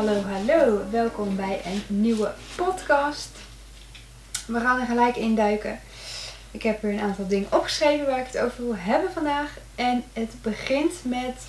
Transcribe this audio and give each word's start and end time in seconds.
hallo, 0.00 0.22
hallo. 0.22 0.80
Welkom 0.90 1.36
bij 1.36 1.60
een 1.64 1.82
nieuwe 2.00 2.32
podcast. 2.56 3.28
We 4.46 4.60
gaan 4.60 4.80
er 4.80 4.86
gelijk 4.86 5.16
induiken. 5.16 5.80
Ik 6.50 6.62
heb 6.62 6.82
er 6.82 6.90
een 6.90 7.00
aantal 7.00 7.26
dingen 7.26 7.52
opgeschreven 7.52 8.06
waar 8.06 8.18
ik 8.18 8.26
het 8.26 8.38
over 8.38 8.64
wil 8.64 8.76
hebben 8.76 9.12
vandaag. 9.12 9.58
En 9.74 10.04
het 10.12 10.34
begint 10.42 10.92
met 11.02 11.46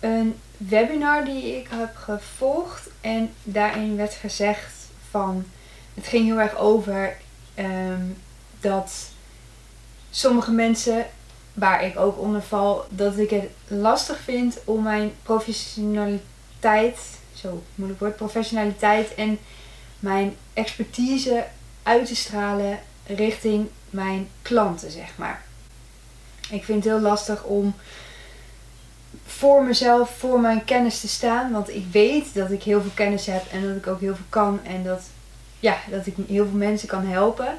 een 0.00 0.38
webinar 0.56 1.24
die 1.24 1.56
ik 1.56 1.66
heb 1.70 1.96
gevolgd. 1.96 2.88
En 3.00 3.34
daarin 3.42 3.96
werd 3.96 4.14
gezegd 4.14 4.74
van... 5.10 5.44
Het 5.94 6.06
ging 6.06 6.24
heel 6.24 6.40
erg 6.40 6.56
over 6.56 7.16
ehm, 7.54 8.06
dat 8.60 8.92
sommige 10.10 10.52
mensen, 10.52 11.06
waar 11.52 11.84
ik 11.84 11.98
ook 11.98 12.18
onder 12.18 12.42
val, 12.42 12.84
dat 12.90 13.18
ik 13.18 13.30
het 13.30 13.50
lastig 13.66 14.18
vind 14.18 14.58
om 14.64 14.82
mijn 14.82 15.12
professionaliteit, 15.22 17.20
zo 17.42 17.62
moeilijk 17.74 18.00
woord, 18.00 18.16
professionaliteit 18.16 19.14
en 19.14 19.38
mijn 19.98 20.36
expertise 20.52 21.44
uit 21.82 22.06
te 22.06 22.16
stralen 22.16 22.78
richting 23.06 23.68
mijn 23.90 24.28
klanten, 24.42 24.90
zeg 24.90 25.12
maar. 25.16 25.42
Ik 26.50 26.64
vind 26.64 26.84
het 26.84 26.92
heel 26.92 27.02
lastig 27.02 27.44
om 27.44 27.74
voor 29.26 29.64
mezelf, 29.64 30.10
voor 30.18 30.40
mijn 30.40 30.64
kennis 30.64 31.00
te 31.00 31.08
staan. 31.08 31.52
Want 31.52 31.74
ik 31.74 31.84
weet 31.92 32.34
dat 32.34 32.50
ik 32.50 32.62
heel 32.62 32.80
veel 32.80 32.90
kennis 32.94 33.26
heb 33.26 33.42
en 33.52 33.66
dat 33.66 33.76
ik 33.76 33.86
ook 33.86 34.00
heel 34.00 34.14
veel 34.14 34.24
kan. 34.28 34.60
En 34.64 34.84
dat, 34.84 35.02
ja, 35.60 35.76
dat 35.90 36.06
ik 36.06 36.14
heel 36.28 36.48
veel 36.48 36.58
mensen 36.58 36.88
kan 36.88 37.06
helpen. 37.06 37.58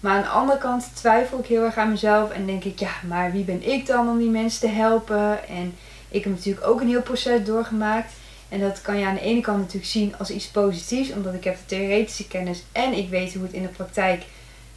Maar 0.00 0.16
aan 0.16 0.22
de 0.22 0.28
andere 0.28 0.58
kant 0.58 0.90
twijfel 0.94 1.38
ik 1.38 1.46
heel 1.46 1.64
erg 1.64 1.76
aan 1.76 1.90
mezelf. 1.90 2.30
En 2.30 2.46
denk 2.46 2.64
ik, 2.64 2.78
ja, 2.78 2.92
maar 3.06 3.32
wie 3.32 3.44
ben 3.44 3.68
ik 3.68 3.86
dan 3.86 4.08
om 4.08 4.18
die 4.18 4.30
mensen 4.30 4.60
te 4.60 4.74
helpen? 4.74 5.48
En 5.48 5.74
ik 6.08 6.24
heb 6.24 6.32
natuurlijk 6.32 6.66
ook 6.66 6.80
een 6.80 6.88
heel 6.88 7.02
proces 7.02 7.44
doorgemaakt. 7.44 8.12
En 8.48 8.60
dat 8.60 8.82
kan 8.82 8.98
je 8.98 9.06
aan 9.06 9.14
de 9.14 9.20
ene 9.20 9.40
kant 9.40 9.58
natuurlijk 9.58 9.86
zien 9.86 10.18
als 10.18 10.30
iets 10.30 10.46
positiefs. 10.46 11.12
Omdat 11.12 11.34
ik 11.34 11.44
heb 11.44 11.56
de 11.56 11.66
theoretische 11.66 12.28
kennis 12.28 12.62
en 12.72 12.92
ik 12.92 13.08
weet 13.08 13.34
hoe 13.34 13.42
het 13.42 13.52
in 13.52 13.62
de 13.62 13.68
praktijk 13.68 14.22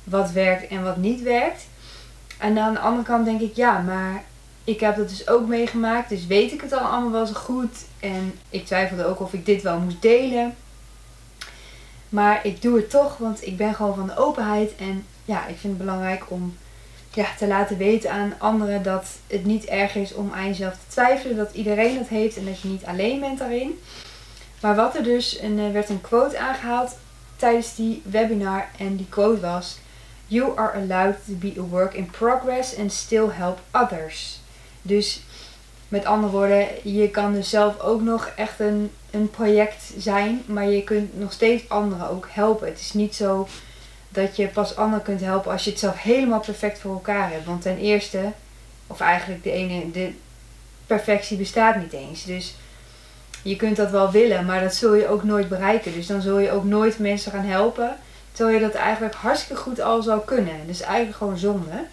wat 0.03 0.31
werkt 0.31 0.67
en 0.67 0.83
wat 0.83 0.97
niet 0.97 1.21
werkt. 1.21 1.67
En 2.37 2.57
aan 2.57 2.73
de 2.73 2.79
andere 2.79 3.03
kant 3.03 3.25
denk 3.25 3.41
ik, 3.41 3.55
ja, 3.55 3.79
maar 3.79 4.23
ik 4.63 4.79
heb 4.79 4.95
dat 4.95 5.09
dus 5.09 5.27
ook 5.27 5.47
meegemaakt. 5.47 6.09
Dus 6.09 6.25
weet 6.25 6.51
ik 6.51 6.61
het 6.61 6.73
al 6.73 6.79
allemaal 6.79 7.11
wel 7.11 7.25
zo 7.25 7.33
goed. 7.33 7.85
En 7.99 8.33
ik 8.49 8.65
twijfelde 8.65 9.05
ook 9.05 9.19
of 9.19 9.33
ik 9.33 9.45
dit 9.45 9.61
wel 9.61 9.79
moest 9.79 10.01
delen. 10.01 10.55
Maar 12.09 12.45
ik 12.45 12.61
doe 12.61 12.75
het 12.75 12.89
toch, 12.89 13.17
want 13.17 13.45
ik 13.45 13.57
ben 13.57 13.75
gewoon 13.75 13.95
van 13.95 14.07
de 14.07 14.17
openheid. 14.17 14.75
En 14.75 15.05
ja, 15.25 15.47
ik 15.47 15.57
vind 15.57 15.73
het 15.73 15.77
belangrijk 15.77 16.23
om 16.27 16.57
ja, 17.17 17.25
te 17.37 17.47
laten 17.47 17.77
weten 17.77 18.11
aan 18.11 18.33
anderen 18.37 18.83
dat 18.83 19.05
het 19.27 19.45
niet 19.45 19.65
erg 19.65 19.95
is 19.95 20.13
om 20.13 20.31
aan 20.33 20.47
jezelf 20.47 20.73
te 20.73 20.87
twijfelen. 20.87 21.35
Dat 21.35 21.53
iedereen 21.53 21.97
dat 21.97 22.07
heeft 22.07 22.37
en 22.37 22.45
dat 22.45 22.61
je 22.61 22.67
niet 22.67 22.85
alleen 22.85 23.19
bent 23.19 23.39
daarin. 23.39 23.79
Maar 24.61 24.75
wat 24.75 24.95
er 24.95 25.03
dus, 25.03 25.37
en 25.37 25.57
er 25.57 25.71
werd 25.71 25.89
een 25.89 26.01
quote 26.01 26.39
aangehaald 26.39 26.97
tijdens 27.35 27.75
die 27.75 28.01
webinar. 28.05 28.65
En 28.77 28.95
die 28.95 29.05
quote 29.09 29.41
was: 29.41 29.77
You 30.25 30.57
are 30.57 30.71
allowed 30.71 31.15
to 31.25 31.33
be 31.33 31.53
a 31.57 31.61
work 31.61 31.93
in 31.93 32.09
progress 32.09 32.77
and 32.77 32.93
still 32.93 33.27
help 33.31 33.59
others. 33.71 34.39
Dus 34.81 35.21
met 35.87 36.05
andere 36.05 36.31
woorden, 36.31 36.67
je 36.83 37.09
kan 37.09 37.33
dus 37.33 37.49
zelf 37.49 37.79
ook 37.79 38.01
nog 38.01 38.31
echt 38.35 38.59
een, 38.59 38.91
een 39.11 39.29
project 39.29 39.93
zijn, 39.97 40.43
maar 40.45 40.69
je 40.69 40.83
kunt 40.83 41.19
nog 41.19 41.33
steeds 41.33 41.69
anderen 41.69 42.09
ook 42.09 42.27
helpen. 42.31 42.67
Het 42.67 42.79
is 42.79 42.93
niet 42.93 43.15
zo 43.15 43.47
dat 44.09 44.35
je 44.35 44.47
pas 44.47 44.75
anderen 44.75 45.03
kunt 45.03 45.21
helpen 45.21 45.51
als 45.51 45.63
je 45.63 45.69
het 45.69 45.79
zelf 45.79 46.01
helemaal 46.01 46.39
perfect 46.39 46.79
voor 46.79 46.93
elkaar 46.93 47.31
hebt. 47.31 47.45
Want 47.45 47.61
ten 47.61 47.77
eerste, 47.77 48.31
of 48.87 48.99
eigenlijk 48.99 49.43
de 49.43 49.51
ene, 49.51 49.91
de 49.91 50.11
perfectie 50.87 51.37
bestaat 51.37 51.75
niet 51.75 51.93
eens. 51.93 52.23
Dus 52.23 52.55
je 53.41 53.55
kunt 53.55 53.75
dat 53.75 53.91
wel 53.91 54.11
willen, 54.11 54.45
maar 54.45 54.61
dat 54.61 54.75
zul 54.75 54.93
je 54.93 55.07
ook 55.07 55.23
nooit 55.23 55.49
bereiken. 55.49 55.93
Dus 55.93 56.07
dan 56.07 56.21
zul 56.21 56.39
je 56.39 56.51
ook 56.51 56.63
nooit 56.63 56.99
mensen 56.99 57.31
gaan 57.31 57.45
helpen. 57.45 57.95
Terwijl 58.31 58.57
je 58.57 58.65
dat 58.65 58.75
eigenlijk 58.75 59.15
hartstikke 59.15 59.61
goed 59.61 59.79
al 59.79 60.01
zou 60.01 60.21
kunnen. 60.25 60.67
Dus 60.67 60.81
eigenlijk 60.81 61.17
gewoon 61.17 61.37
zonde. 61.37 61.85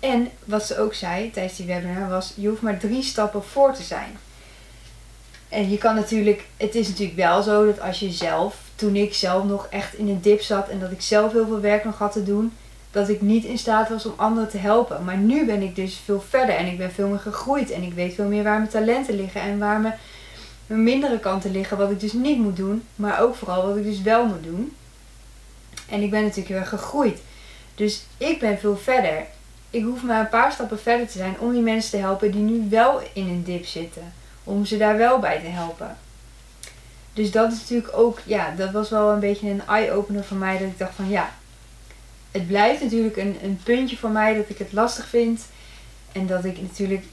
En 0.00 0.30
wat 0.44 0.66
ze 0.66 0.78
ook 0.78 0.94
zei 0.94 1.30
tijdens 1.30 1.56
die 1.56 1.66
webinar 1.66 2.08
was: 2.08 2.32
je 2.36 2.48
hoeft 2.48 2.62
maar 2.62 2.78
drie 2.78 3.02
stappen 3.02 3.44
voor 3.44 3.74
te 3.74 3.82
zijn. 3.82 4.18
En 5.48 5.70
je 5.70 5.78
kan 5.78 5.94
natuurlijk, 5.94 6.44
het 6.56 6.74
is 6.74 6.88
natuurlijk 6.88 7.16
wel 7.16 7.42
zo 7.42 7.66
dat 7.66 7.80
als 7.80 7.98
je 7.98 8.10
zelf, 8.10 8.56
toen 8.78 8.96
ik 8.96 9.14
zelf 9.14 9.44
nog 9.44 9.66
echt 9.70 9.94
in 9.94 10.08
een 10.08 10.20
dip 10.20 10.40
zat 10.40 10.68
en 10.68 10.80
dat 10.80 10.90
ik 10.90 11.00
zelf 11.00 11.32
heel 11.32 11.46
veel 11.46 11.60
werk 11.60 11.84
nog 11.84 11.98
had 11.98 12.12
te 12.12 12.22
doen, 12.22 12.52
dat 12.90 13.08
ik 13.08 13.20
niet 13.20 13.44
in 13.44 13.58
staat 13.58 13.88
was 13.88 14.06
om 14.06 14.12
anderen 14.16 14.48
te 14.48 14.58
helpen. 14.58 15.04
Maar 15.04 15.16
nu 15.16 15.46
ben 15.46 15.62
ik 15.62 15.76
dus 15.76 16.00
veel 16.04 16.20
verder 16.28 16.54
en 16.54 16.66
ik 16.66 16.78
ben 16.78 16.92
veel 16.92 17.08
meer 17.08 17.18
gegroeid 17.18 17.70
en 17.70 17.82
ik 17.82 17.92
weet 17.92 18.14
veel 18.14 18.28
meer 18.28 18.42
waar 18.42 18.58
mijn 18.58 18.70
talenten 18.70 19.16
liggen 19.16 19.40
en 19.40 19.58
waar 19.58 19.80
mijn, 19.80 19.94
mijn 20.66 20.82
mindere 20.82 21.18
kanten 21.18 21.50
liggen, 21.50 21.76
wat 21.76 21.90
ik 21.90 22.00
dus 22.00 22.12
niet 22.12 22.38
moet 22.38 22.56
doen, 22.56 22.82
maar 22.94 23.20
ook 23.20 23.34
vooral 23.34 23.66
wat 23.66 23.76
ik 23.76 23.84
dus 23.84 24.02
wel 24.02 24.26
moet 24.26 24.44
doen. 24.44 24.74
En 25.88 26.02
ik 26.02 26.10
ben 26.10 26.22
natuurlijk 26.22 26.48
heel 26.48 26.58
erg 26.58 26.68
gegroeid. 26.68 27.18
Dus 27.74 28.02
ik 28.16 28.40
ben 28.40 28.58
veel 28.58 28.76
verder 28.76 29.26
ik 29.70 29.84
hoef 29.84 30.02
maar 30.02 30.20
een 30.20 30.28
paar 30.28 30.52
stappen 30.52 30.78
verder 30.78 31.06
te 31.06 31.18
zijn 31.18 31.38
om 31.38 31.52
die 31.52 31.62
mensen 31.62 31.90
te 31.90 31.96
helpen 31.96 32.30
die 32.30 32.40
nu 32.40 32.68
wel 32.68 33.00
in 33.12 33.28
een 33.28 33.44
dip 33.44 33.66
zitten. 33.66 34.12
Om 34.44 34.64
ze 34.64 34.76
daar 34.76 34.96
wel 34.96 35.18
bij 35.18 35.40
te 35.40 35.46
helpen. 35.46 35.96
Dus 37.18 37.30
dat 37.30 37.52
is 37.52 37.58
natuurlijk 37.58 37.96
ook, 37.96 38.20
ja, 38.24 38.54
dat 38.56 38.70
was 38.70 38.90
wel 38.90 39.12
een 39.12 39.20
beetje 39.20 39.50
een 39.50 39.66
eye-opener 39.66 40.24
voor 40.24 40.36
mij. 40.36 40.58
Dat 40.58 40.68
ik 40.68 40.78
dacht 40.78 40.94
van 40.94 41.08
ja, 41.08 41.30
het 42.30 42.46
blijft 42.46 42.82
natuurlijk 42.82 43.16
een, 43.16 43.38
een 43.42 43.60
puntje 43.62 43.96
voor 43.96 44.10
mij 44.10 44.36
dat 44.36 44.48
ik 44.48 44.58
het 44.58 44.72
lastig 44.72 45.08
vind. 45.08 45.46
En 46.12 46.26
dat 46.26 46.44
ik 46.44 46.60
natuurlijk, 46.60 47.04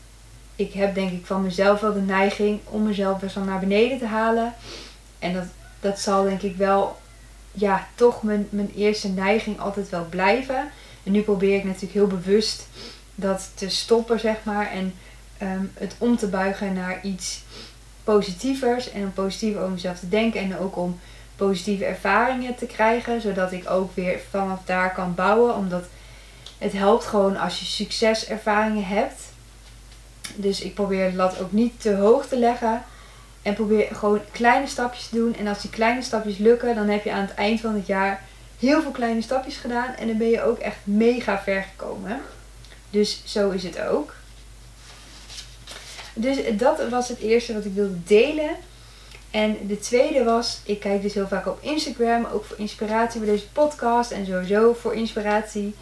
ik 0.55 0.73
heb 0.73 0.95
denk 0.95 1.11
ik 1.11 1.25
van 1.25 1.43
mezelf 1.43 1.79
wel 1.79 1.93
de 1.93 2.01
neiging 2.01 2.59
om 2.63 2.83
mezelf 2.83 3.19
best 3.19 3.35
wel 3.35 3.43
naar 3.43 3.59
beneden 3.59 3.99
te 3.99 4.05
halen. 4.05 4.53
En 5.19 5.33
dat, 5.33 5.45
dat 5.79 5.99
zal 5.99 6.23
denk 6.23 6.41
ik 6.41 6.55
wel, 6.55 6.97
ja, 7.51 7.87
toch 7.95 8.23
mijn, 8.23 8.47
mijn 8.49 8.71
eerste 8.75 9.07
neiging 9.07 9.59
altijd 9.59 9.89
wel 9.89 10.05
blijven. 10.09 10.69
En 11.03 11.11
nu 11.11 11.21
probeer 11.21 11.57
ik 11.57 11.63
natuurlijk 11.63 11.93
heel 11.93 12.07
bewust 12.07 12.67
dat 13.15 13.49
te 13.53 13.69
stoppen, 13.69 14.19
zeg 14.19 14.37
maar. 14.43 14.71
En 14.71 14.93
ehm, 15.37 15.65
het 15.73 15.95
om 15.97 16.17
te 16.17 16.27
buigen 16.27 16.73
naar 16.73 16.99
iets 17.03 17.43
positievers. 18.05 18.91
En 18.91 19.01
om 19.03 19.13
positiever 19.13 19.61
over 19.61 19.73
mezelf 19.73 19.99
te 19.99 20.09
denken. 20.09 20.41
En 20.41 20.59
ook 20.59 20.77
om 20.77 20.99
positieve 21.35 21.85
ervaringen 21.85 22.55
te 22.55 22.65
krijgen. 22.65 23.21
Zodat 23.21 23.51
ik 23.51 23.69
ook 23.69 23.95
weer 23.95 24.19
vanaf 24.29 24.59
daar 24.65 24.93
kan 24.93 25.15
bouwen. 25.15 25.55
Omdat 25.55 25.83
het 26.57 26.73
helpt 26.73 27.05
gewoon 27.05 27.37
als 27.37 27.59
je 27.59 27.65
succeservaringen 27.65 28.85
hebt. 28.85 29.21
Dus 30.35 30.61
ik 30.61 30.73
probeer 30.73 31.09
de 31.09 31.15
lat 31.15 31.39
ook 31.39 31.51
niet 31.51 31.81
te 31.81 31.95
hoog 31.95 32.25
te 32.27 32.37
leggen. 32.37 32.83
En 33.41 33.53
probeer 33.53 33.95
gewoon 33.95 34.21
kleine 34.31 34.67
stapjes 34.67 35.07
te 35.07 35.15
doen. 35.15 35.35
En 35.35 35.47
als 35.47 35.61
die 35.61 35.69
kleine 35.69 36.01
stapjes 36.01 36.37
lukken, 36.37 36.75
dan 36.75 36.89
heb 36.89 37.03
je 37.03 37.11
aan 37.11 37.25
het 37.25 37.33
eind 37.33 37.61
van 37.61 37.75
het 37.75 37.87
jaar 37.87 38.23
heel 38.59 38.81
veel 38.81 38.91
kleine 38.91 39.21
stapjes 39.21 39.57
gedaan 39.57 39.95
en 39.95 40.07
dan 40.07 40.17
ben 40.17 40.29
je 40.29 40.43
ook 40.43 40.59
echt 40.59 40.77
mega 40.83 41.39
ver 41.39 41.61
gekomen. 41.63 42.21
Dus 42.89 43.21
zo 43.25 43.49
is 43.49 43.63
het 43.63 43.81
ook. 43.81 44.13
Dus 46.17 46.37
dat 46.57 46.89
was 46.89 47.07
het 47.07 47.19
eerste 47.19 47.53
wat 47.53 47.65
ik 47.65 47.73
wilde 47.73 48.03
delen. 48.03 48.55
En 49.31 49.57
de 49.67 49.79
tweede 49.79 50.23
was, 50.23 50.59
ik 50.63 50.79
kijk 50.79 51.01
dus 51.01 51.13
heel 51.13 51.27
vaak 51.27 51.47
op 51.47 51.57
Instagram, 51.61 52.25
ook 52.25 52.45
voor 52.45 52.59
inspiratie 52.59 53.19
bij 53.19 53.29
deze 53.29 53.49
podcast 53.49 54.11
en 54.11 54.25
sowieso 54.25 54.73
voor 54.73 54.93
inspiratie. 54.93 55.75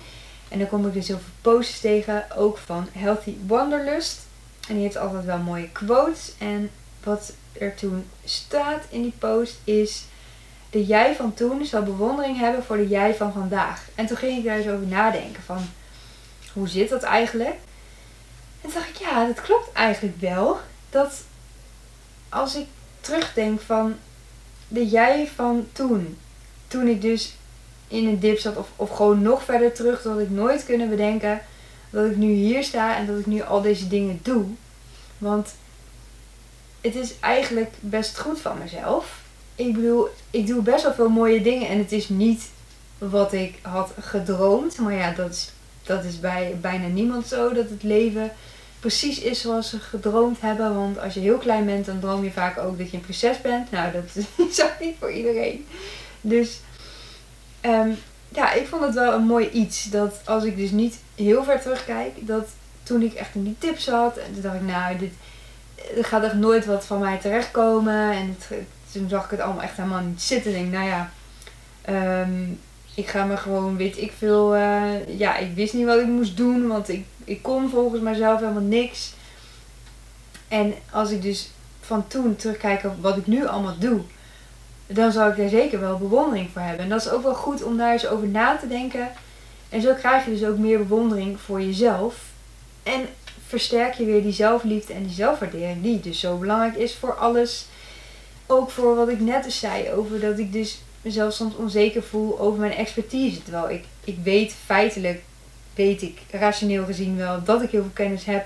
En 0.49 0.59
dan 0.59 0.67
kom 0.67 0.87
ik 0.87 0.93
dus 0.93 1.07
heel 1.07 1.19
veel 1.19 1.53
posts 1.53 1.79
tegen, 1.79 2.25
ook 2.37 2.57
van 2.57 2.87
Healthy 2.91 3.35
Wanderlust. 3.47 4.19
En 4.67 4.73
die 4.73 4.83
heeft 4.83 4.97
altijd 4.97 5.25
wel 5.25 5.37
mooie 5.37 5.69
quotes. 5.69 6.33
En 6.37 6.69
wat 7.03 7.33
er 7.51 7.75
toen 7.75 8.05
staat 8.23 8.83
in 8.89 9.01
die 9.01 9.13
post 9.19 9.55
is 9.63 10.05
de 10.69 10.85
jij 10.85 11.15
van 11.15 11.33
toen 11.33 11.65
zal 11.65 11.83
bewondering 11.83 12.39
hebben 12.39 12.63
voor 12.63 12.77
de 12.77 12.87
jij 12.87 13.15
van 13.15 13.33
vandaag. 13.33 13.87
En 13.95 14.05
toen 14.05 14.17
ging 14.17 14.37
ik 14.37 14.43
daar 14.43 14.57
eens 14.57 14.67
over 14.67 14.87
nadenken 14.87 15.43
van, 15.43 15.69
hoe 16.53 16.67
zit 16.67 16.89
dat 16.89 17.03
eigenlijk? 17.03 17.55
En 18.63 18.69
toen 18.69 18.73
dacht 18.73 18.89
ik, 18.89 18.95
ja, 18.95 19.25
dat 19.25 19.41
klopt 19.41 19.71
eigenlijk 19.73 20.19
wel. 20.19 20.59
Dat 20.89 21.23
als 22.29 22.55
ik 22.55 22.65
terugdenk 23.01 23.61
van 23.61 23.95
de 24.67 24.87
jij 24.87 25.29
van 25.35 25.67
toen, 25.71 26.17
toen 26.67 26.87
ik 26.87 27.01
dus 27.01 27.35
in 27.87 28.07
een 28.07 28.19
dip 28.19 28.39
zat 28.39 28.57
of, 28.57 28.69
of 28.75 28.89
gewoon 28.89 29.21
nog 29.21 29.43
verder 29.43 29.73
terug, 29.73 30.01
dat 30.01 30.19
ik 30.19 30.29
nooit 30.29 30.65
kunnen 30.65 30.89
bedenken 30.89 31.41
dat 31.89 32.05
ik 32.05 32.15
nu 32.15 32.31
hier 32.31 32.63
sta 32.63 32.95
en 32.95 33.05
dat 33.05 33.19
ik 33.19 33.25
nu 33.25 33.41
al 33.41 33.61
deze 33.61 33.87
dingen 33.87 34.19
doe. 34.23 34.45
Want 35.17 35.53
het 36.81 36.95
is 36.95 37.19
eigenlijk 37.19 37.73
best 37.79 38.19
goed 38.19 38.39
van 38.41 38.57
mezelf 38.57 39.21
ik 39.55 39.73
bedoel, 39.73 40.07
ik 40.29 40.47
doe 40.47 40.61
best 40.61 40.83
wel 40.83 40.93
veel 40.93 41.09
mooie 41.09 41.41
dingen 41.41 41.67
en 41.67 41.77
het 41.77 41.91
is 41.91 42.09
niet 42.09 42.49
wat 42.97 43.33
ik 43.33 43.59
had 43.61 43.91
gedroomd. 43.99 44.77
Maar 44.77 44.93
ja, 44.93 45.11
dat 45.11 45.31
is, 45.31 45.51
dat 45.83 46.03
is 46.03 46.19
bij 46.19 46.57
bijna 46.61 46.87
niemand 46.87 47.27
zo, 47.27 47.53
dat 47.53 47.69
het 47.69 47.83
leven 47.83 48.31
precies 48.83 49.19
is 49.19 49.41
zoals 49.41 49.69
ze 49.69 49.79
gedroomd 49.79 50.41
hebben. 50.41 50.75
Want 50.75 50.99
als 50.99 51.13
je 51.13 51.19
heel 51.19 51.37
klein 51.37 51.65
bent, 51.65 51.85
dan 51.85 51.99
droom 51.99 52.23
je 52.23 52.31
vaak 52.31 52.57
ook 52.57 52.77
dat 52.77 52.91
je 52.91 52.97
een 52.97 53.03
prinses 53.03 53.41
bent. 53.41 53.71
Nou, 53.71 53.91
dat 53.91 54.03
is 54.49 54.63
niet 54.79 54.95
voor 54.99 55.11
iedereen. 55.11 55.65
Dus 56.21 56.59
ehm, 57.61 57.91
ja, 58.29 58.53
ik 58.53 58.67
vond 58.67 58.83
het 58.83 58.93
wel 58.93 59.13
een 59.13 59.25
mooi 59.25 59.49
iets. 59.49 59.89
Dat 59.89 60.21
als 60.25 60.43
ik 60.43 60.57
dus 60.57 60.71
niet 60.71 60.99
heel 61.15 61.43
ver 61.43 61.61
terugkijk, 61.61 62.27
dat 62.27 62.47
toen 62.83 63.01
ik 63.01 63.13
echt 63.13 63.35
in 63.35 63.43
die 63.43 63.55
tip 63.57 63.79
zat, 63.79 64.17
en 64.17 64.33
toen 64.33 64.41
dacht 64.41 64.55
ik, 64.55 64.61
nou, 64.61 64.97
dit, 64.97 65.11
er 65.97 66.05
gaat 66.05 66.23
echt 66.23 66.33
nooit 66.33 66.65
wat 66.65 66.85
van 66.85 66.99
mij 66.99 67.17
terechtkomen. 67.17 68.11
En 68.11 68.37
toen 68.91 69.09
zag 69.09 69.25
ik 69.25 69.31
het 69.31 69.39
allemaal 69.39 69.63
echt 69.63 69.77
helemaal 69.77 70.01
niet 70.01 70.21
zitten. 70.21 70.51
Ik 70.51 70.57
denk, 70.57 70.71
nou 70.71 70.85
ja, 70.85 71.11
ehm, 71.81 72.51
ik 72.95 73.07
ga 73.07 73.25
me 73.25 73.37
gewoon, 73.37 73.77
weet 73.77 73.97
ik 73.97 74.11
veel, 74.17 74.55
eh, 74.55 75.17
ja, 75.17 75.37
ik 75.37 75.55
wist 75.55 75.73
niet 75.73 75.85
wat 75.85 75.99
ik 75.99 76.07
moest 76.07 76.37
doen, 76.37 76.67
want 76.67 76.89
ik, 76.89 77.05
ik 77.25 77.41
kon 77.41 77.69
volgens 77.69 78.01
mijzelf 78.01 78.39
helemaal 78.39 78.61
niks. 78.61 79.13
En 80.47 80.73
als 80.91 81.11
ik 81.11 81.21
dus 81.21 81.49
van 81.81 82.07
toen 82.07 82.35
terugkijk 82.35 82.83
op 82.83 83.01
wat 83.01 83.17
ik 83.17 83.27
nu 83.27 83.47
allemaal 83.47 83.77
doe, 83.79 84.01
dan 84.87 85.11
zou 85.11 85.31
ik 85.31 85.37
daar 85.37 85.49
zeker 85.49 85.79
wel 85.79 85.97
bewondering 85.97 86.49
voor 86.53 86.61
hebben. 86.61 86.83
En 86.83 86.89
dat 86.89 87.01
is 87.01 87.09
ook 87.09 87.23
wel 87.23 87.35
goed 87.35 87.63
om 87.63 87.77
daar 87.77 87.91
eens 87.91 88.07
over 88.07 88.27
na 88.27 88.57
te 88.57 88.67
denken. 88.67 89.11
En 89.69 89.81
zo 89.81 89.93
krijg 89.93 90.25
je 90.25 90.31
dus 90.31 90.45
ook 90.45 90.57
meer 90.57 90.77
bewondering 90.77 91.39
voor 91.39 91.61
jezelf. 91.61 92.15
En 92.83 93.07
versterk 93.47 93.93
je 93.93 94.05
weer 94.05 94.21
die 94.21 94.31
zelfliefde 94.31 94.93
en 94.93 95.03
die 95.03 95.13
zelfwaardering, 95.13 95.81
die 95.81 95.99
dus 95.99 96.19
zo 96.19 96.37
belangrijk 96.37 96.75
is 96.75 96.95
voor 96.95 97.13
alles. 97.13 97.65
Ook 98.47 98.69
voor 98.69 98.95
wat 98.95 99.09
ik 99.09 99.19
net 99.19 99.45
eens 99.45 99.59
zei, 99.59 99.91
over 99.91 100.19
dat 100.19 100.39
ik 100.39 100.53
dus 100.53 100.81
mezelf 101.01 101.33
soms 101.33 101.55
onzeker 101.55 102.03
voel 102.03 102.39
over 102.39 102.59
mijn 102.59 102.73
expertise. 102.73 103.43
Terwijl 103.43 103.69
ik, 103.69 103.83
ik 104.03 104.17
weet 104.23 104.55
feitelijk, 104.65 105.21
weet 105.75 106.01
ik 106.01 106.21
rationeel 106.31 106.85
gezien 106.85 107.17
wel 107.17 107.43
dat 107.43 107.61
ik 107.61 107.69
heel 107.69 107.81
veel 107.81 107.91
kennis 107.93 108.25
heb 108.25 108.45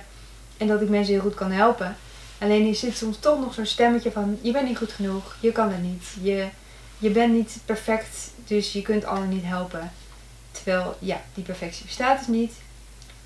en 0.57 0.67
dat 0.67 0.81
ik 0.81 0.89
mensen 0.89 1.13
heel 1.13 1.21
goed 1.21 1.35
kan 1.35 1.51
helpen. 1.51 1.95
Alleen 2.39 2.67
er 2.67 2.75
zit 2.75 2.97
soms 2.97 3.19
toch 3.19 3.39
nog 3.39 3.53
zo'n 3.53 3.65
stemmetje 3.65 4.11
van 4.11 4.39
je 4.41 4.51
bent 4.51 4.67
niet 4.67 4.77
goed 4.77 4.91
genoeg, 4.91 5.35
je 5.39 5.51
kan 5.51 5.71
het 5.71 5.81
niet, 5.81 6.03
je, 6.21 6.47
je 6.97 7.09
bent 7.09 7.33
niet 7.33 7.57
perfect, 7.65 8.31
dus 8.45 8.73
je 8.73 8.81
kunt 8.81 9.05
anderen 9.05 9.29
niet 9.29 9.45
helpen. 9.45 9.91
Terwijl 10.51 10.95
ja, 10.99 11.21
die 11.33 11.43
perfectie 11.43 11.85
bestaat 11.85 12.17
dus 12.17 12.27
niet. 12.27 12.53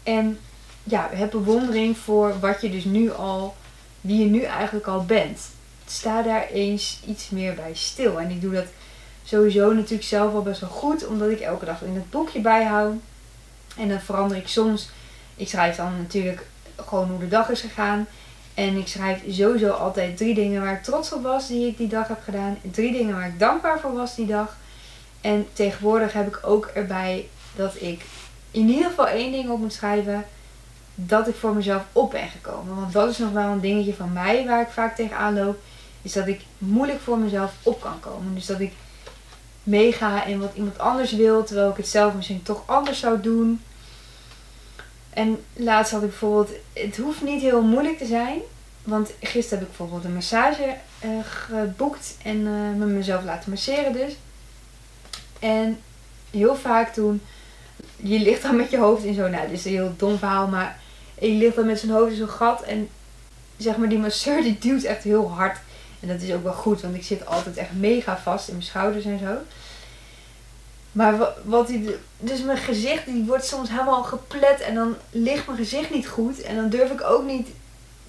En 0.04 0.40
ja, 0.84 1.10
heb 1.12 1.32
bewondering 1.32 1.98
voor 1.98 2.40
wat 2.40 2.62
je 2.62 2.70
dus 2.70 2.84
nu 2.84 3.12
al, 3.12 3.56
wie 4.02 4.20
je 4.20 4.26
nu 4.26 4.42
eigenlijk 4.42 4.88
al 4.88 5.06
bent. 5.06 5.40
Sta 5.86 6.22
daar 6.22 6.48
eens 6.48 7.00
iets 7.06 7.30
meer 7.30 7.54
bij 7.54 7.74
stil. 7.74 8.20
En 8.20 8.30
ik 8.30 8.42
doe 8.42 8.54
dat 8.54 8.68
sowieso 9.24 9.74
natuurlijk 9.74 10.08
zelf 10.08 10.34
al 10.34 10.42
best 10.42 10.62
wel 10.62 10.70
goed, 10.70 11.06
omdat 11.06 11.30
ik 11.30 11.40
elke 11.40 11.66
dag 11.66 11.82
in 11.82 11.96
het 11.96 12.10
boekje 12.10 12.42
bijhoud. 12.42 12.96
En 13.78 13.90
dan 13.90 14.00
verander 14.00 14.38
ik 14.38 14.48
soms. 14.48 14.90
Ik 15.36 15.48
schrijf 15.48 15.76
dan 15.76 15.98
natuurlijk 15.98 16.46
gewoon 16.76 17.10
hoe 17.10 17.20
de 17.20 17.28
dag 17.28 17.50
is 17.50 17.62
gegaan. 17.62 18.08
En 18.54 18.78
ik 18.78 18.88
schrijf 18.88 19.22
sowieso 19.30 19.70
altijd 19.70 20.18
drie 20.18 20.34
dingen 20.34 20.62
waar 20.62 20.74
ik 20.74 20.84
trots 20.84 21.14
op 21.14 21.24
was 21.24 21.48
die 21.48 21.68
ik 21.68 21.78
die 21.78 21.88
dag 21.88 22.08
heb 22.08 22.22
gedaan. 22.24 22.58
Drie 22.72 22.92
dingen 22.92 23.16
waar 23.16 23.28
ik 23.28 23.40
dankbaar 23.40 23.80
voor 23.80 23.94
was 23.94 24.16
die 24.16 24.26
dag. 24.26 24.58
En 25.22 25.48
tegenwoordig 25.54 26.14
heb 26.14 26.28
ik 26.28 26.40
ook 26.42 26.66
erbij 26.66 27.28
dat 27.56 27.82
ik 27.82 28.06
in 28.52 28.70
ieder 28.70 28.90
geval 28.90 29.08
één 29.08 29.32
ding 29.32 29.50
op 29.50 29.60
moet 29.60 29.74
schrijven. 29.74 30.26
Dat 30.96 31.28
ik 31.28 31.36
voor 31.36 31.56
mezelf 31.56 31.84
op 31.92 32.12
ben 32.12 32.30
gekomen. 32.30 32.76
Want 32.76 32.94
dat 32.94 33.10
is 33.10 33.18
nog 33.18 33.32
wel 33.32 33.50
een 33.50 33.60
dingetje 33.60 33.94
van 33.94 34.14
mij 34.14 34.46
waar 34.46 34.62
ik 34.62 34.68
vaak 34.68 34.96
tegenaan 34.96 35.34
loop. 35.34 35.58
Is 36.02 36.14
dat 36.14 36.28
ik 36.28 36.42
moeilijk 36.58 37.00
voor 37.00 37.18
mezelf 37.18 37.54
op 37.64 37.82
kan 37.82 38.00
komen. 38.00 38.36
Dus 38.36 38.46
dat 38.46 38.60
ik 38.60 38.74
meega 39.64 40.26
in 40.26 40.40
wat 40.40 40.52
iemand 40.56 40.80
anders 40.80 41.12
wil. 41.12 41.44
Terwijl 41.44 41.70
ik 41.70 41.78
het 41.78 41.88
zelf 41.88 42.14
misschien 42.14 42.44
toch 42.44 42.64
anders 42.66 43.00
zou 43.00 43.22
doen. 43.22 43.62
En 45.10 45.44
laatst 45.54 45.92
had 45.92 46.02
ik 46.02 46.10
bijvoorbeeld, 46.10 46.58
het 46.74 46.98
hoeft 46.98 47.22
niet 47.22 47.42
heel 47.42 47.62
moeilijk 47.62 47.98
te 47.98 48.06
zijn. 48.06 48.40
Want 48.84 49.12
gisteren 49.20 49.60
heb 49.60 49.68
ik 49.68 49.78
bijvoorbeeld 49.78 50.04
een 50.04 50.14
massage 50.14 50.76
uh, 51.06 51.10
geboekt 51.24 52.18
en 52.24 52.38
uh, 52.38 52.78
met 52.78 52.88
mezelf 52.88 53.24
laten 53.24 53.50
masseren 53.50 53.94
dus. 53.94 54.14
En 55.40 55.80
heel 56.32 56.56
vaak 56.56 56.94
toen, 56.94 57.22
je 57.96 58.20
ligt 58.20 58.42
dan 58.42 58.56
met 58.56 58.72
je 58.72 58.78
hoofd 58.78 59.04
in 59.04 59.14
zo'n, 59.14 59.32
nou 59.32 59.48
dit 59.48 59.58
is 59.58 59.66
een 59.66 59.72
heel 59.72 59.94
dom 59.98 60.18
verhaal, 60.18 60.48
maar 60.48 60.80
je 61.20 61.28
ligt 61.28 61.56
dan 61.56 61.66
met 61.66 61.80
zijn 61.80 61.92
hoofd 61.92 62.12
in 62.12 62.18
zo'n 62.18 62.28
gat 62.28 62.62
en 62.62 62.90
zeg 63.58 63.78
maar 63.78 63.90
die 63.90 63.98
masseur 63.98 64.42
die 64.42 64.58
duwt 64.60 64.84
echt 64.84 65.04
heel 65.04 65.32
hard. 65.32 65.58
En 66.02 66.08
dat 66.08 66.22
is 66.22 66.34
ook 66.34 66.44
wel 66.44 66.54
goed, 66.54 66.82
want 66.82 66.96
ik 66.96 67.04
zit 67.04 67.26
altijd 67.26 67.58
echt 67.58 67.74
mega 67.74 68.18
vast 68.18 68.48
in 68.48 68.54
mijn 68.54 68.66
schouders 68.66 69.06
en 69.06 69.20
zo. 69.20 69.34
Maar 70.92 71.16
wat 71.44 71.68
hij. 71.68 71.96
Dus 72.20 72.42
mijn 72.42 72.58
gezicht 72.58 73.06
die 73.06 73.24
wordt 73.24 73.46
soms 73.46 73.70
helemaal 73.70 74.04
geplet 74.04 74.60
en 74.60 74.76
dan 74.76 74.96
ligt 75.10 75.46
mijn 75.46 75.58
gezicht 75.58 75.94
niet 75.94 76.08
goed. 76.08 76.42
En 76.42 76.56
dan 76.56 76.70
durf 76.70 76.92
ik 76.92 77.04
ook 77.04 77.26
niet 77.26 77.48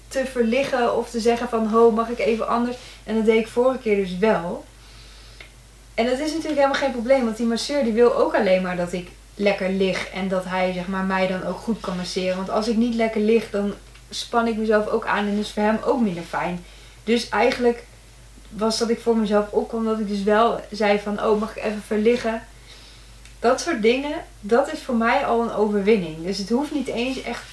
te 0.07 0.25
verliggen 0.25 0.97
of 0.97 1.09
te 1.09 1.19
zeggen 1.19 1.49
van 1.49 1.67
ho, 1.67 1.91
mag 1.91 2.09
ik 2.09 2.19
even 2.19 2.47
anders. 2.47 2.77
En 3.03 3.15
dat 3.15 3.25
deed 3.25 3.39
ik 3.39 3.47
vorige 3.47 3.77
keer 3.79 3.95
dus 3.95 4.17
wel. 4.17 4.65
En 5.93 6.05
dat 6.05 6.19
is 6.19 6.29
natuurlijk 6.31 6.55
helemaal 6.55 6.81
geen 6.81 6.91
probleem, 6.91 7.25
want 7.25 7.37
die 7.37 7.45
masseur 7.45 7.83
die 7.83 7.93
wil 7.93 8.15
ook 8.15 8.35
alleen 8.35 8.61
maar 8.61 8.77
dat 8.77 8.93
ik 8.93 9.07
lekker 9.35 9.69
lig 9.69 10.09
en 10.09 10.27
dat 10.27 10.45
hij 10.45 10.73
zeg 10.73 10.87
maar, 10.87 11.03
mij 11.03 11.27
dan 11.27 11.45
ook 11.45 11.57
goed 11.57 11.79
kan 11.79 11.97
masseren. 11.97 12.37
Want 12.37 12.49
als 12.49 12.67
ik 12.67 12.75
niet 12.75 12.95
lekker 12.95 13.21
lig, 13.21 13.49
dan 13.49 13.73
span 14.09 14.47
ik 14.47 14.57
mezelf 14.57 14.87
ook 14.87 15.05
aan 15.05 15.27
en 15.27 15.37
is 15.37 15.51
voor 15.51 15.63
hem 15.63 15.79
ook 15.85 16.01
minder 16.01 16.23
fijn. 16.23 16.65
Dus 17.03 17.29
eigenlijk 17.29 17.83
was 18.49 18.77
dat 18.77 18.89
ik 18.89 18.99
voor 18.99 19.17
mezelf 19.17 19.49
opkwam 19.49 19.85
dat 19.85 19.99
ik 19.99 20.07
dus 20.07 20.23
wel 20.23 20.59
zei 20.71 20.99
van 20.99 21.23
oh, 21.23 21.39
mag 21.39 21.57
ik 21.57 21.63
even 21.63 21.81
verliggen. 21.87 22.41
Dat 23.39 23.61
soort 23.61 23.81
dingen, 23.81 24.23
dat 24.39 24.71
is 24.73 24.79
voor 24.79 24.95
mij 24.95 25.25
al 25.25 25.41
een 25.41 25.53
overwinning. 25.53 26.23
Dus 26.23 26.37
het 26.37 26.49
hoeft 26.49 26.73
niet 26.73 26.87
eens 26.87 27.21
echt 27.21 27.43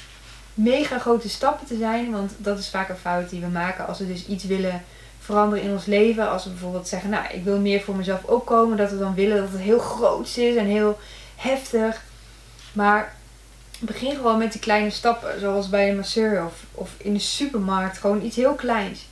mega 0.54 0.98
grote 0.98 1.28
stappen 1.28 1.66
te 1.66 1.76
zijn. 1.76 2.10
Want 2.10 2.32
dat 2.36 2.58
is 2.58 2.68
vaak 2.68 2.88
een 2.88 2.96
fout 2.96 3.30
die 3.30 3.40
we 3.40 3.46
maken 3.46 3.86
als 3.86 3.98
we 3.98 4.06
dus 4.06 4.26
iets 4.26 4.44
willen 4.44 4.84
veranderen 5.20 5.64
in 5.64 5.72
ons 5.72 5.84
leven. 5.84 6.30
Als 6.30 6.44
we 6.44 6.50
bijvoorbeeld 6.50 6.88
zeggen, 6.88 7.10
nou, 7.10 7.24
ik 7.32 7.44
wil 7.44 7.58
meer 7.58 7.80
voor 7.80 7.96
mezelf 7.96 8.24
opkomen. 8.24 8.76
Dat 8.76 8.90
we 8.90 8.98
dan 8.98 9.14
willen 9.14 9.36
dat 9.36 9.50
het 9.50 9.60
heel 9.60 9.78
groot 9.78 10.36
is 10.36 10.56
en 10.56 10.66
heel 10.66 10.98
heftig. 11.36 12.02
Maar 12.72 13.16
begin 13.78 14.14
gewoon 14.14 14.38
met 14.38 14.52
die 14.52 14.60
kleine 14.60 14.90
stappen. 14.90 15.40
Zoals 15.40 15.68
bij 15.68 15.90
een 15.90 15.96
masseur 15.96 16.44
of, 16.44 16.64
of 16.72 16.90
in 16.96 17.12
de 17.12 17.20
supermarkt. 17.20 17.98
Gewoon 17.98 18.24
iets 18.24 18.36
heel 18.36 18.54
kleins. 18.54 19.08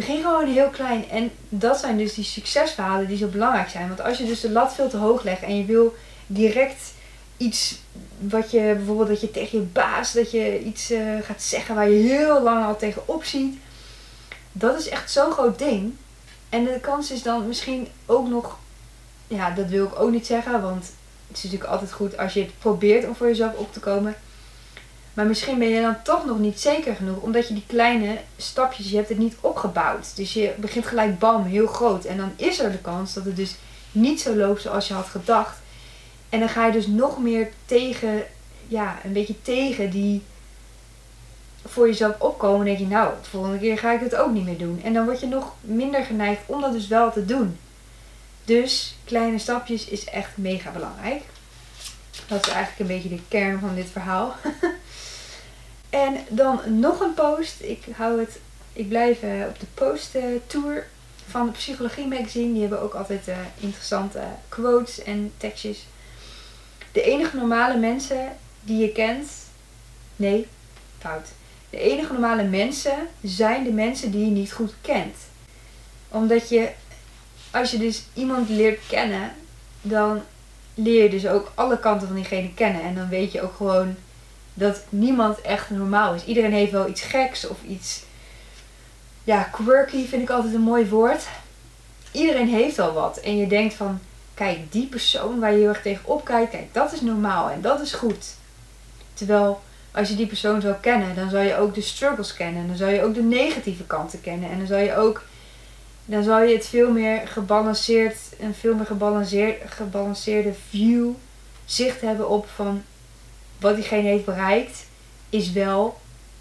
Begin 0.00 0.22
gewoon 0.22 0.46
heel 0.46 0.68
klein. 0.68 1.10
En 1.10 1.30
dat 1.48 1.78
zijn 1.78 1.98
dus 1.98 2.14
die 2.14 2.24
succesverhalen 2.24 3.06
die 3.06 3.16
zo 3.16 3.26
belangrijk 3.26 3.68
zijn. 3.68 3.88
Want 3.88 4.00
als 4.00 4.18
je 4.18 4.24
dus 4.24 4.40
de 4.40 4.50
lat 4.50 4.74
veel 4.74 4.88
te 4.88 4.96
hoog 4.96 5.22
legt 5.22 5.42
en 5.42 5.56
je 5.56 5.64
wil 5.64 5.94
direct 6.26 6.92
iets 7.36 7.78
wat 8.18 8.50
je 8.50 8.74
bijvoorbeeld 8.76 9.08
dat 9.08 9.20
je 9.20 9.30
tegen 9.30 9.58
je 9.58 9.64
baas 9.64 10.12
dat 10.12 10.30
je 10.30 10.60
iets 10.60 10.90
uh, 10.90 11.22
gaat 11.22 11.42
zeggen 11.42 11.74
waar 11.74 11.90
je 11.90 12.08
heel 12.08 12.42
lang 12.42 12.64
al 12.64 12.76
tegenop 12.76 13.24
ziet. 13.24 13.58
Dat 14.52 14.78
is 14.78 14.88
echt 14.88 15.10
zo'n 15.10 15.32
groot 15.32 15.58
ding. 15.58 15.94
En 16.48 16.64
de 16.64 16.80
kans 16.80 17.10
is 17.10 17.22
dan 17.22 17.46
misschien 17.46 17.88
ook 18.06 18.28
nog, 18.28 18.58
ja, 19.28 19.50
dat 19.50 19.66
wil 19.66 19.84
ik 19.84 20.00
ook 20.00 20.10
niet 20.10 20.26
zeggen, 20.26 20.62
want 20.62 20.84
het 21.28 21.36
is 21.36 21.42
natuurlijk 21.42 21.70
altijd 21.70 21.92
goed 21.92 22.18
als 22.18 22.32
je 22.32 22.40
het 22.40 22.58
probeert 22.58 23.06
om 23.06 23.14
voor 23.14 23.26
jezelf 23.26 23.54
op 23.54 23.72
te 23.72 23.80
komen. 23.80 24.14
Maar 25.14 25.26
misschien 25.26 25.58
ben 25.58 25.68
je 25.68 25.80
dan 25.80 26.02
toch 26.02 26.26
nog 26.26 26.38
niet 26.38 26.60
zeker 26.60 26.94
genoeg, 26.94 27.16
omdat 27.16 27.48
je 27.48 27.54
die 27.54 27.64
kleine 27.66 28.18
stapjes, 28.36 28.90
je 28.90 28.96
hebt 28.96 29.08
het 29.08 29.18
niet 29.18 29.36
opgebouwd. 29.40 30.16
Dus 30.16 30.32
je 30.32 30.54
begint 30.56 30.86
gelijk 30.86 31.18
bam, 31.18 31.44
heel 31.44 31.66
groot. 31.66 32.04
En 32.04 32.16
dan 32.16 32.32
is 32.36 32.58
er 32.58 32.72
de 32.72 32.78
kans 32.78 33.14
dat 33.14 33.24
het 33.24 33.36
dus 33.36 33.54
niet 33.92 34.20
zo 34.20 34.34
loopt 34.34 34.62
zoals 34.62 34.88
je 34.88 34.94
had 34.94 35.06
gedacht. 35.06 35.58
En 36.28 36.38
dan 36.38 36.48
ga 36.48 36.66
je 36.66 36.72
dus 36.72 36.86
nog 36.86 37.18
meer 37.18 37.48
tegen, 37.64 38.22
ja, 38.68 38.98
een 39.04 39.12
beetje 39.12 39.42
tegen 39.42 39.90
die 39.90 40.22
voor 41.66 41.86
jezelf 41.86 42.20
opkomen. 42.20 42.58
En 42.58 42.64
denk 42.64 42.78
je, 42.78 42.86
nou, 42.86 43.12
de 43.22 43.28
volgende 43.28 43.58
keer 43.58 43.78
ga 43.78 43.92
ik 43.92 44.00
het 44.00 44.14
ook 44.14 44.32
niet 44.32 44.44
meer 44.44 44.58
doen. 44.58 44.80
En 44.84 44.92
dan 44.92 45.04
word 45.04 45.20
je 45.20 45.26
nog 45.26 45.54
minder 45.60 46.04
geneigd 46.04 46.42
om 46.46 46.60
dat 46.60 46.72
dus 46.72 46.88
wel 46.88 47.12
te 47.12 47.24
doen. 47.24 47.58
Dus 48.44 48.96
kleine 49.04 49.38
stapjes 49.38 49.84
is 49.84 50.04
echt 50.04 50.36
mega 50.36 50.70
belangrijk. 50.70 51.22
Dat 52.26 52.46
is 52.46 52.52
eigenlijk 52.52 52.78
een 52.90 52.96
beetje 52.96 53.16
de 53.16 53.22
kern 53.28 53.60
van 53.60 53.74
dit 53.74 53.88
verhaal. 53.92 54.34
en 55.90 56.16
dan 56.28 56.60
nog 56.78 57.00
een 57.00 57.14
post. 57.14 57.60
Ik 57.60 57.84
hou 57.96 58.20
het. 58.20 58.38
Ik 58.72 58.88
blijf 58.88 59.22
uh, 59.22 59.46
op 59.48 59.60
de 59.60 59.66
post 59.74 60.14
uh, 60.14 60.24
tour 60.46 60.86
van 61.28 61.46
de 61.46 61.52
Psychologie 61.52 62.06
Magazine. 62.06 62.52
Die 62.52 62.60
hebben 62.60 62.80
ook 62.80 62.94
altijd 62.94 63.28
uh, 63.28 63.36
interessante 63.58 64.22
quotes 64.48 65.02
en 65.02 65.32
tekstjes. 65.36 65.86
De 66.92 67.02
enige 67.02 67.36
normale 67.36 67.78
mensen 67.78 68.36
die 68.60 68.78
je 68.78 68.92
kent. 68.92 69.28
Nee, 70.16 70.46
fout. 70.98 71.28
De 71.70 71.80
enige 71.80 72.12
normale 72.12 72.44
mensen 72.44 73.08
zijn 73.22 73.64
de 73.64 73.72
mensen 73.72 74.10
die 74.10 74.24
je 74.24 74.30
niet 74.30 74.52
goed 74.52 74.74
kent. 74.80 75.16
Omdat 76.08 76.48
je, 76.48 76.70
als 77.50 77.70
je 77.70 77.78
dus 77.78 78.02
iemand 78.14 78.48
leert 78.48 78.80
kennen, 78.88 79.32
dan 79.82 80.22
leer 80.74 81.02
je 81.02 81.10
dus 81.10 81.26
ook 81.26 81.52
alle 81.54 81.78
kanten 81.78 82.06
van 82.06 82.16
diegene 82.16 82.54
kennen. 82.54 82.82
En 82.82 82.94
dan 82.94 83.08
weet 83.08 83.32
je 83.32 83.42
ook 83.42 83.54
gewoon 83.56 83.96
dat 84.60 84.82
niemand 84.88 85.40
echt 85.40 85.70
normaal 85.70 86.14
is. 86.14 86.24
Iedereen 86.24 86.52
heeft 86.52 86.72
wel 86.72 86.88
iets 86.88 87.02
geks 87.02 87.48
of 87.48 87.56
iets. 87.68 88.02
Ja, 89.24 89.42
quirky 89.42 90.06
vind 90.06 90.22
ik 90.22 90.30
altijd 90.30 90.54
een 90.54 90.60
mooi 90.60 90.88
woord. 90.88 91.26
Iedereen 92.12 92.48
heeft 92.48 92.78
al 92.78 92.92
wat. 92.92 93.16
En 93.16 93.36
je 93.36 93.46
denkt 93.46 93.74
van, 93.74 93.98
kijk, 94.34 94.72
die 94.72 94.86
persoon 94.86 95.38
waar 95.40 95.52
je 95.52 95.58
heel 95.58 95.68
erg 95.68 95.82
tegen 95.82 96.22
kijkt, 96.24 96.50
kijk, 96.50 96.74
dat 96.74 96.92
is 96.92 97.00
normaal 97.00 97.50
en 97.50 97.60
dat 97.60 97.80
is 97.80 97.92
goed. 97.92 98.26
Terwijl 99.14 99.60
als 99.90 100.08
je 100.08 100.16
die 100.16 100.26
persoon 100.26 100.60
zou 100.60 100.74
kennen, 100.80 101.14
dan 101.14 101.30
zou 101.30 101.44
je 101.44 101.56
ook 101.56 101.74
de 101.74 101.80
struggles 101.80 102.34
kennen. 102.34 102.66
Dan 102.66 102.76
zou 102.76 102.90
je 102.90 103.02
ook 103.02 103.14
de 103.14 103.22
negatieve 103.22 103.84
kanten 103.84 104.20
kennen. 104.20 104.50
En 104.50 104.58
dan 104.58 104.66
zou 104.66 104.80
je 104.80 104.96
ook 104.96 105.22
dan 106.04 106.22
zal 106.22 106.42
je 106.42 106.54
het 106.54 106.66
veel 106.66 106.90
meer 106.90 107.28
gebalanceerd, 107.28 108.16
een 108.40 108.54
veel 108.54 108.74
meer 108.74 108.86
gebalanceerd, 108.86 109.70
gebalanceerde 109.70 110.52
view, 110.68 111.10
zicht 111.64 112.00
hebben 112.00 112.28
op 112.28 112.48
van 112.54 112.82
wat 113.60 113.74
diegene 113.74 114.08
heeft 114.08 114.24
bereikt, 114.24 114.86
is 115.30 115.52
wel 115.52 115.98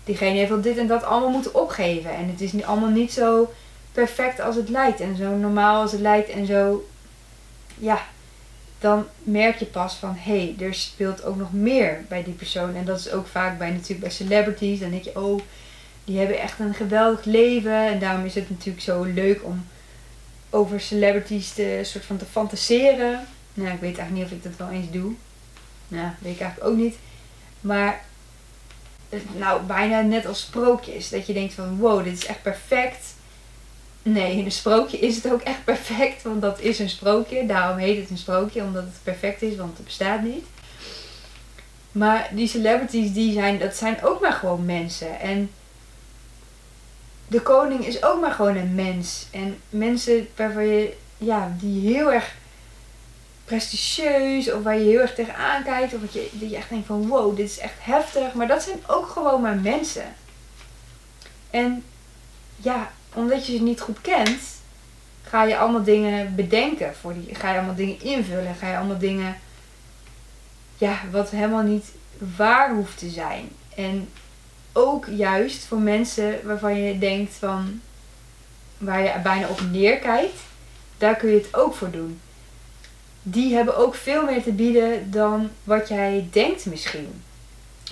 diegene 0.09 0.37
heeft 0.37 0.49
wel 0.49 0.61
dit 0.61 0.77
en 0.77 0.87
dat 0.87 1.03
allemaal 1.03 1.29
moeten 1.29 1.55
opgeven. 1.55 2.15
En 2.15 2.29
het 2.29 2.41
is 2.41 2.63
allemaal 2.63 2.89
niet 2.89 3.13
zo 3.13 3.53
perfect 3.91 4.39
als 4.39 4.55
het 4.55 4.69
lijkt. 4.69 4.99
En 4.99 5.15
zo 5.15 5.35
normaal 5.35 5.81
als 5.81 5.91
het 5.91 6.01
lijkt. 6.01 6.29
En 6.29 6.45
zo, 6.45 6.87
ja, 7.77 8.01
dan 8.79 9.05
merk 9.23 9.59
je 9.59 9.65
pas 9.65 9.95
van 9.95 10.15
hé, 10.17 10.53
hey, 10.55 10.67
er 10.67 10.73
speelt 10.73 11.23
ook 11.23 11.35
nog 11.35 11.53
meer 11.53 12.05
bij 12.07 12.23
die 12.23 12.33
persoon. 12.33 12.75
En 12.75 12.85
dat 12.85 12.99
is 12.99 13.11
ook 13.11 13.27
vaak 13.27 13.57
bij 13.57 13.69
natuurlijk 13.69 13.99
bij 13.99 14.09
celebrities. 14.09 14.79
Dan 14.79 14.89
denk 14.89 15.03
je, 15.03 15.19
oh, 15.19 15.41
die 16.03 16.17
hebben 16.17 16.39
echt 16.39 16.59
een 16.59 16.73
geweldig 16.73 17.25
leven. 17.25 17.87
En 17.87 17.99
daarom 17.99 18.25
is 18.25 18.35
het 18.35 18.49
natuurlijk 18.49 18.85
zo 18.85 19.03
leuk 19.03 19.43
om 19.43 19.65
over 20.49 20.81
celebrities 20.81 21.51
te, 21.53 21.79
soort 21.83 22.05
van 22.05 22.17
te 22.17 22.25
fantaseren. 22.25 23.27
Nou, 23.53 23.73
ik 23.73 23.79
weet 23.79 23.97
eigenlijk 23.97 24.11
niet 24.11 24.25
of 24.25 24.31
ik 24.31 24.43
dat 24.43 24.67
wel 24.67 24.77
eens 24.77 24.91
doe. 24.91 25.13
Nou, 25.87 26.09
weet 26.19 26.33
ik 26.33 26.39
eigenlijk 26.41 26.71
ook 26.71 26.77
niet. 26.77 26.95
Maar 27.61 28.01
nou, 29.31 29.61
bijna 29.61 30.01
net 30.01 30.25
als 30.25 30.39
sprookjes. 30.39 31.09
Dat 31.09 31.27
je 31.27 31.33
denkt 31.33 31.53
van 31.53 31.77
wow, 31.77 32.03
dit 32.03 32.17
is 32.17 32.25
echt 32.25 32.41
perfect. 32.41 33.15
Nee, 34.01 34.37
in 34.37 34.45
een 34.45 34.51
sprookje 34.51 34.99
is 34.99 35.15
het 35.15 35.31
ook 35.31 35.41
echt 35.41 35.63
perfect, 35.63 36.23
want 36.23 36.41
dat 36.41 36.59
is 36.59 36.79
een 36.79 36.89
sprookje. 36.89 37.45
Daarom 37.45 37.77
heet 37.77 38.01
het 38.01 38.09
een 38.09 38.17
sprookje, 38.17 38.63
omdat 38.63 38.83
het 38.83 38.99
perfect 39.03 39.41
is, 39.41 39.55
want 39.55 39.77
het 39.77 39.85
bestaat 39.85 40.21
niet. 40.21 40.45
Maar 41.91 42.29
die 42.31 42.47
celebrities, 42.47 43.13
die 43.13 43.33
zijn, 43.33 43.59
dat 43.59 43.75
zijn 43.75 44.03
ook 44.03 44.21
maar 44.21 44.33
gewoon 44.33 44.65
mensen. 44.65 45.19
En 45.19 45.51
de 47.27 47.41
koning 47.41 47.85
is 47.85 48.03
ook 48.03 48.21
maar 48.21 48.31
gewoon 48.31 48.55
een 48.55 48.75
mens. 48.75 49.25
En 49.31 49.57
mensen 49.69 50.27
waarvan 50.35 50.67
je, 50.67 50.93
ja, 51.17 51.55
die 51.59 51.95
heel 51.95 52.13
erg 52.13 52.35
prestigieus 53.49 54.51
of 54.51 54.63
waar 54.63 54.77
je 54.77 54.89
heel 54.89 54.99
erg 54.99 55.13
tegenaan 55.15 55.63
kijkt. 55.63 55.93
Of 55.93 56.01
dat 56.01 56.13
je, 56.13 56.29
dat 56.31 56.49
je 56.49 56.55
echt 56.55 56.69
denkt 56.69 56.87
van 56.87 57.07
wow, 57.07 57.35
dit 57.35 57.49
is 57.49 57.59
echt 57.59 57.73
heftig. 57.79 58.33
Maar 58.33 58.47
dat 58.47 58.63
zijn 58.63 58.79
ook 58.87 59.07
gewoon 59.07 59.41
maar 59.41 59.55
mensen. 59.55 60.15
En 61.49 61.83
ja, 62.55 62.91
omdat 63.13 63.45
je 63.45 63.57
ze 63.57 63.63
niet 63.63 63.81
goed 63.81 64.01
kent, 64.01 64.41
ga 65.23 65.43
je 65.43 65.57
allemaal 65.57 65.83
dingen 65.83 66.35
bedenken 66.35 66.95
voor 66.95 67.13
die. 67.13 67.35
Ga 67.35 67.51
je 67.51 67.57
allemaal 67.57 67.75
dingen 67.75 68.01
invullen. 68.01 68.55
Ga 68.55 68.69
je 68.69 68.77
allemaal 68.77 68.97
dingen. 68.97 69.37
Ja, 70.77 70.99
wat 71.11 71.29
helemaal 71.29 71.63
niet 71.63 71.85
waar 72.35 72.73
hoeft 72.73 72.97
te 72.97 73.09
zijn. 73.09 73.49
En 73.75 74.09
ook 74.73 75.05
juist 75.05 75.65
voor 75.65 75.79
mensen 75.79 76.39
waarvan 76.43 76.81
je 76.81 76.97
denkt 76.97 77.33
van. 77.33 77.81
waar 78.77 79.01
je 79.01 79.13
bijna 79.23 79.47
op 79.47 79.61
neerkijkt, 79.71 80.39
daar 80.97 81.15
kun 81.15 81.29
je 81.29 81.35
het 81.35 81.55
ook 81.55 81.75
voor 81.75 81.91
doen. 81.91 82.19
Die 83.23 83.55
hebben 83.55 83.77
ook 83.77 83.95
veel 83.95 84.25
meer 84.25 84.43
te 84.43 84.51
bieden 84.51 85.11
dan 85.11 85.49
wat 85.63 85.87
jij 85.87 86.27
denkt 86.31 86.65
misschien. 86.65 87.21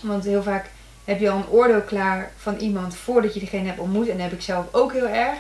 Want 0.02 0.24
heel 0.24 0.44
vaak 0.44 0.70
heb 1.04 1.20
je 1.20 1.30
al 1.30 1.38
een 1.38 1.50
oordeel 1.50 1.82
klaar 1.82 2.32
van 2.38 2.56
iemand 2.56 2.96
voordat 2.96 3.34
je 3.34 3.40
diegene 3.40 3.68
hebt 3.68 3.80
ontmoet. 3.80 4.08
En 4.08 4.18
dat 4.18 4.30
heb 4.30 4.34
ik 4.34 4.42
zelf 4.42 4.66
ook 4.72 4.94
heel 4.94 5.08
erg. 5.08 5.38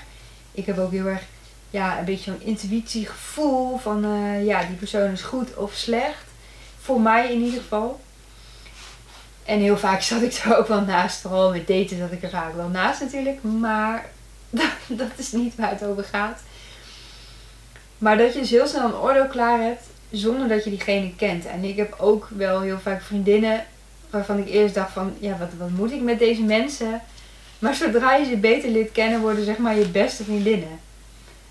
Ik 0.51 0.65
heb 0.65 0.77
ook 0.77 0.91
heel 0.91 1.05
erg 1.05 1.21
ja, 1.69 1.99
een 1.99 2.05
beetje 2.05 2.31
zo'n 2.31 2.41
intuïtiegevoel 2.41 3.77
van 3.77 4.05
uh, 4.05 4.45
ja, 4.45 4.63
die 4.63 4.75
persoon 4.75 5.11
is 5.11 5.21
goed 5.21 5.55
of 5.55 5.73
slecht. 5.73 6.25
Voor 6.79 7.01
mij 7.01 7.33
in 7.33 7.41
ieder 7.41 7.61
geval. 7.61 7.99
En 9.45 9.59
heel 9.59 9.77
vaak 9.77 10.01
zat 10.01 10.21
ik 10.21 10.33
er 10.33 10.57
ook 10.57 10.67
wel 10.67 10.81
naast. 10.81 11.21
Vooral 11.21 11.51
met 11.51 11.67
daten 11.67 11.97
zat 11.97 12.11
ik 12.11 12.23
er 12.23 12.29
vaak 12.29 12.55
wel 12.55 12.67
naast 12.67 13.01
natuurlijk. 13.01 13.43
Maar 13.43 14.09
dat 14.87 15.11
is 15.15 15.31
niet 15.31 15.55
waar 15.55 15.69
het 15.69 15.83
over 15.83 16.03
gaat. 16.03 16.41
Maar 17.97 18.17
dat 18.17 18.33
je 18.33 18.39
dus 18.39 18.49
heel 18.49 18.67
snel 18.67 18.85
een 18.85 18.95
oordeel 18.95 19.27
klaar 19.27 19.61
hebt 19.61 19.83
zonder 20.11 20.47
dat 20.47 20.63
je 20.63 20.69
diegene 20.69 21.15
kent. 21.15 21.45
En 21.45 21.63
ik 21.63 21.75
heb 21.75 21.95
ook 21.99 22.27
wel 22.35 22.61
heel 22.61 22.79
vaak 22.79 23.01
vriendinnen 23.01 23.65
waarvan 24.09 24.37
ik 24.37 24.49
eerst 24.49 24.75
dacht 24.75 24.91
van, 24.91 25.13
ja, 25.19 25.37
wat, 25.37 25.49
wat 25.57 25.69
moet 25.69 25.91
ik 25.91 26.01
met 26.01 26.19
deze 26.19 26.41
mensen? 26.41 27.01
Maar 27.59 27.75
zodra 27.75 28.15
je 28.15 28.25
ze 28.25 28.37
beter 28.37 28.69
leert 28.69 28.91
kennen, 28.91 29.19
worden 29.19 29.45
zeg 29.45 29.57
maar 29.57 29.77
je 29.77 29.87
beste 29.87 30.23
vriendinnen. 30.23 30.79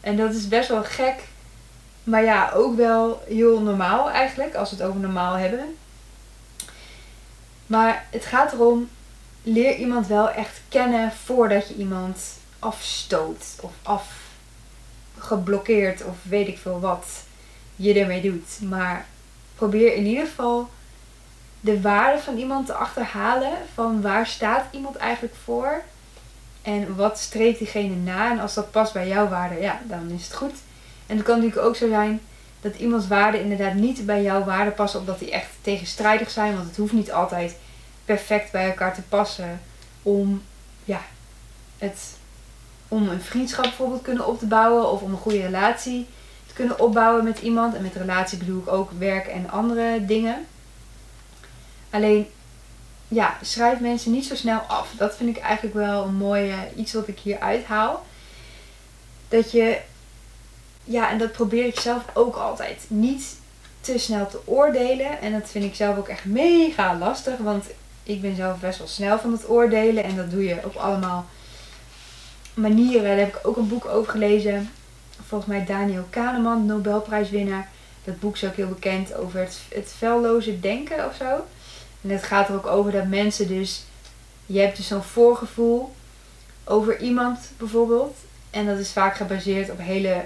En 0.00 0.16
dat 0.16 0.34
is 0.34 0.48
best 0.48 0.68
wel 0.68 0.84
gek, 0.84 1.22
maar 2.04 2.24
ja, 2.24 2.50
ook 2.54 2.76
wel 2.76 3.22
heel 3.28 3.60
normaal 3.60 4.10
eigenlijk, 4.10 4.54
als 4.54 4.70
we 4.70 4.76
het 4.76 4.84
over 4.84 5.00
normaal 5.00 5.34
hebben. 5.34 5.76
Maar 7.66 8.06
het 8.10 8.24
gaat 8.24 8.52
erom, 8.52 8.88
leer 9.42 9.76
iemand 9.76 10.06
wel 10.06 10.30
echt 10.30 10.60
kennen 10.68 11.12
voordat 11.24 11.68
je 11.68 11.74
iemand 11.74 12.18
afstoot 12.58 13.44
of 13.82 14.25
afgeblokkeerd 15.18 16.04
of 16.04 16.16
weet 16.22 16.48
ik 16.48 16.58
veel 16.58 16.80
wat 16.80 17.06
je 17.76 18.00
ermee 18.00 18.22
doet. 18.22 18.60
Maar 18.60 19.06
probeer 19.54 19.94
in 19.94 20.06
ieder 20.06 20.26
geval 20.26 20.68
de 21.60 21.80
waarde 21.80 22.22
van 22.22 22.36
iemand 22.36 22.66
te 22.66 22.72
achterhalen. 22.72 23.52
Van 23.74 24.00
waar 24.00 24.26
staat 24.26 24.64
iemand 24.70 24.96
eigenlijk 24.96 25.34
voor? 25.44 25.82
En 26.62 26.96
wat 26.96 27.18
streeft 27.18 27.58
diegene 27.58 27.94
na? 27.94 28.30
En 28.30 28.40
als 28.40 28.54
dat 28.54 28.70
past 28.70 28.92
bij 28.92 29.08
jouw 29.08 29.28
waarde, 29.28 29.60
ja, 29.60 29.80
dan 29.84 30.10
is 30.10 30.24
het 30.24 30.34
goed. 30.34 30.54
En 31.06 31.16
het 31.16 31.26
kan 31.26 31.36
natuurlijk 31.36 31.66
ook 31.66 31.76
zo 31.76 31.88
zijn 31.88 32.20
dat 32.60 32.76
iemands 32.76 33.06
waarden 33.06 33.40
inderdaad 33.40 33.74
niet 33.74 34.06
bij 34.06 34.22
jouw 34.22 34.44
waarde 34.44 34.70
passen, 34.70 35.00
omdat 35.00 35.18
die 35.18 35.30
echt 35.30 35.50
tegenstrijdig 35.60 36.30
zijn. 36.30 36.54
Want 36.54 36.68
het 36.68 36.76
hoeft 36.76 36.92
niet 36.92 37.12
altijd 37.12 37.56
perfect 38.04 38.52
bij 38.52 38.66
elkaar 38.66 38.94
te 38.94 39.02
passen 39.02 39.60
om, 40.02 40.42
ja, 40.84 41.00
het, 41.78 42.15
om 42.88 43.08
een 43.08 43.20
vriendschap 43.20 43.64
bijvoorbeeld 43.64 44.02
kunnen 44.02 44.26
op 44.26 44.38
te 44.38 44.46
bouwen 44.46 44.90
of 44.90 45.02
om 45.02 45.12
een 45.12 45.18
goede 45.18 45.42
relatie 45.42 46.06
te 46.46 46.54
kunnen 46.54 46.80
opbouwen 46.80 47.24
met 47.24 47.38
iemand. 47.38 47.74
En 47.74 47.82
met 47.82 47.94
relatie 47.94 48.38
bedoel 48.38 48.60
ik 48.60 48.72
ook 48.72 48.90
werk 48.98 49.26
en 49.26 49.50
andere 49.50 50.04
dingen. 50.04 50.46
Alleen, 51.90 52.26
ja, 53.08 53.36
schrijf 53.42 53.80
mensen 53.80 54.12
niet 54.12 54.26
zo 54.26 54.34
snel 54.34 54.58
af. 54.58 54.92
Dat 54.96 55.16
vind 55.16 55.36
ik 55.36 55.42
eigenlijk 55.42 55.74
wel 55.74 56.04
een 56.04 56.14
mooie 56.14 56.54
iets 56.76 56.92
wat 56.92 57.08
ik 57.08 57.18
hier 57.18 57.38
uithaal. 57.38 58.06
Dat 59.28 59.52
je, 59.52 59.78
ja, 60.84 61.10
en 61.10 61.18
dat 61.18 61.32
probeer 61.32 61.66
ik 61.66 61.80
zelf 61.80 62.02
ook 62.14 62.36
altijd. 62.36 62.84
Niet 62.88 63.36
te 63.80 63.98
snel 63.98 64.28
te 64.28 64.40
oordelen. 64.44 65.20
En 65.20 65.32
dat 65.32 65.50
vind 65.50 65.64
ik 65.64 65.74
zelf 65.74 65.96
ook 65.96 66.08
echt 66.08 66.24
mega 66.24 66.96
lastig. 66.98 67.38
Want 67.38 67.64
ik 68.02 68.20
ben 68.20 68.36
zelf 68.36 68.60
best 68.60 68.78
wel 68.78 68.86
snel 68.86 69.18
van 69.18 69.32
het 69.32 69.48
oordelen. 69.48 70.04
En 70.04 70.16
dat 70.16 70.30
doe 70.30 70.44
je 70.44 70.60
op 70.64 70.76
allemaal 70.76 71.26
manieren. 72.56 73.02
Daar 73.02 73.16
heb 73.16 73.36
ik 73.36 73.46
ook 73.46 73.56
een 73.56 73.68
boek 73.68 73.84
over 73.84 74.10
gelezen. 74.10 74.70
Volgens 75.26 75.50
mij 75.50 75.64
Daniel 75.64 76.06
Kahneman, 76.10 76.66
Nobelprijswinnaar. 76.66 77.68
Dat 78.04 78.20
boek 78.20 78.34
is 78.34 78.44
ook 78.44 78.54
heel 78.54 78.68
bekend 78.68 79.14
over 79.14 79.40
het, 79.40 79.58
het 79.68 79.94
velloze 79.96 80.60
denken 80.60 81.06
of 81.06 81.14
zo. 81.14 81.44
En 82.00 82.10
het 82.10 82.22
gaat 82.22 82.48
er 82.48 82.54
ook 82.54 82.66
over 82.66 82.92
dat 82.92 83.06
mensen 83.06 83.48
dus. 83.48 83.84
Je 84.46 84.58
hebt 84.60 84.76
dus 84.76 84.86
zo'n 84.86 85.02
voorgevoel 85.02 85.94
over 86.64 87.00
iemand 87.00 87.38
bijvoorbeeld. 87.56 88.16
En 88.50 88.66
dat 88.66 88.78
is 88.78 88.90
vaak 88.90 89.16
gebaseerd 89.16 89.70
op 89.70 89.78
hele 89.78 90.24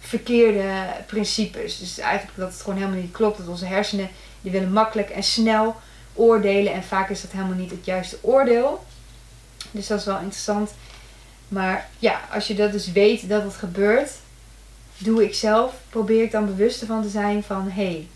verkeerde 0.00 0.86
principes. 1.06 1.78
Dus 1.78 1.98
eigenlijk 1.98 2.38
dat 2.38 2.52
het 2.52 2.60
gewoon 2.60 2.78
helemaal 2.78 3.00
niet 3.00 3.12
klopt. 3.12 3.38
Dat 3.38 3.48
onze 3.48 3.66
hersenen 3.66 4.08
die 4.40 4.52
willen 4.52 4.72
makkelijk 4.72 5.10
en 5.10 5.22
snel 5.22 5.76
oordelen. 6.14 6.72
En 6.72 6.82
vaak 6.82 7.10
is 7.10 7.22
dat 7.22 7.32
helemaal 7.32 7.56
niet 7.56 7.70
het 7.70 7.84
juiste 7.84 8.18
oordeel. 8.20 8.84
Dus 9.70 9.86
dat 9.86 9.98
is 9.98 10.04
wel 10.04 10.18
interessant. 10.18 10.70
Maar 11.48 11.88
ja, 11.98 12.20
als 12.32 12.46
je 12.46 12.54
dat 12.54 12.72
dus 12.72 12.92
weet 12.92 13.28
dat 13.28 13.42
het 13.42 13.54
gebeurt, 13.54 14.10
doe 14.98 15.24
ik 15.24 15.34
zelf, 15.34 15.74
probeer 15.88 16.22
ik 16.22 16.30
dan 16.30 16.46
bewust 16.46 16.80
ervan 16.80 17.02
te 17.02 17.08
zijn 17.08 17.42
van 17.42 17.70
hé, 17.70 17.84
hey, 17.84 18.08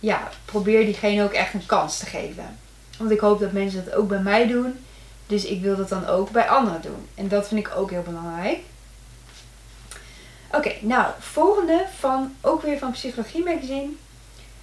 ja, 0.00 0.28
probeer 0.44 0.84
diegene 0.84 1.22
ook 1.22 1.32
echt 1.32 1.54
een 1.54 1.66
kans 1.66 1.98
te 1.98 2.06
geven. 2.06 2.58
Want 2.98 3.10
ik 3.10 3.20
hoop 3.20 3.40
dat 3.40 3.52
mensen 3.52 3.84
dat 3.84 3.94
ook 3.94 4.08
bij 4.08 4.20
mij 4.20 4.46
doen. 4.46 4.84
Dus 5.26 5.44
ik 5.44 5.62
wil 5.62 5.76
dat 5.76 5.88
dan 5.88 6.06
ook 6.06 6.30
bij 6.30 6.48
anderen 6.48 6.82
doen. 6.82 7.08
En 7.14 7.28
dat 7.28 7.48
vind 7.48 7.60
ik 7.60 7.72
ook 7.76 7.90
heel 7.90 8.02
belangrijk. 8.02 8.58
Oké, 10.52 10.72
nou, 10.80 11.06
volgende 11.18 11.86
van 11.98 12.34
ook 12.40 12.62
weer 12.62 12.78
van 12.78 12.90
Psychologie 12.90 13.44
Magazine. 13.44 13.88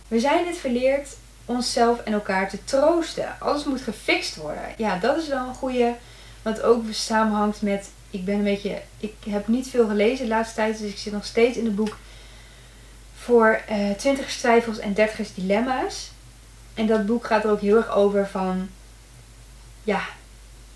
We 0.07 0.19
zijn 0.19 0.47
het 0.47 0.57
verleerd 0.57 1.09
onszelf 1.45 1.99
en 1.99 2.13
elkaar 2.13 2.49
te 2.49 2.63
troosten. 2.63 3.35
Alles 3.39 3.63
moet 3.63 3.81
gefixt 3.81 4.35
worden. 4.35 4.73
Ja, 4.77 4.97
dat 4.97 5.17
is 5.17 5.27
wel 5.27 5.47
een 5.47 5.53
goede. 5.55 5.95
Wat 6.41 6.61
ook 6.61 6.83
samenhangt 6.91 7.61
met. 7.61 7.89
Ik 8.09 8.25
ben 8.25 8.35
een 8.35 8.43
beetje. 8.43 8.81
Ik 8.97 9.13
heb 9.29 9.47
niet 9.47 9.67
veel 9.67 9.87
gelezen 9.87 10.25
de 10.25 10.31
laatste 10.31 10.55
tijd. 10.55 10.79
Dus 10.79 10.91
ik 10.91 10.97
zit 10.97 11.13
nog 11.13 11.25
steeds 11.25 11.57
in 11.57 11.65
het 11.65 11.75
boek 11.75 11.97
voor 13.15 13.61
uh, 13.71 13.91
20 13.91 14.37
twijfels 14.37 14.79
en 14.79 14.93
30 14.93 15.33
dilemma's. 15.33 16.11
En 16.73 16.87
dat 16.87 17.05
boek 17.05 17.25
gaat 17.25 17.43
er 17.43 17.51
ook 17.51 17.61
heel 17.61 17.75
erg 17.75 17.89
over 17.89 18.27
van, 18.27 18.69
ja, 19.83 20.01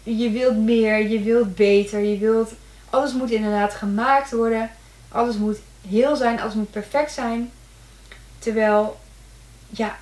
je 0.03 0.29
wilt 0.29 0.57
meer, 0.57 1.07
je 1.07 1.21
wilt 1.21 1.55
beter, 1.55 1.99
je 1.99 2.17
wilt, 2.17 2.53
alles 2.89 3.13
moet 3.13 3.31
inderdaad 3.31 3.73
gemaakt 3.73 4.31
worden. 4.31 4.69
Alles 5.09 5.35
moet 5.35 5.57
heel 5.87 6.15
zijn, 6.15 6.41
alles 6.41 6.53
moet 6.53 6.71
perfect 6.71 7.11
zijn. 7.11 7.51
Terwijl, 8.39 8.99
ja, 9.69 9.97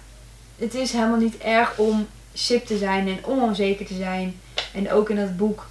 het 0.56 0.74
is 0.74 0.92
helemaal 0.92 1.20
niet 1.20 1.38
erg 1.38 1.78
om 1.78 2.08
sip 2.34 2.66
te 2.66 2.78
zijn 2.78 3.08
en 3.08 3.26
onzeker 3.26 3.86
te 3.86 3.96
zijn. 3.96 4.40
En 4.74 4.92
ook 4.92 5.10
in 5.10 5.16
dat 5.16 5.38
boek, 5.38 5.68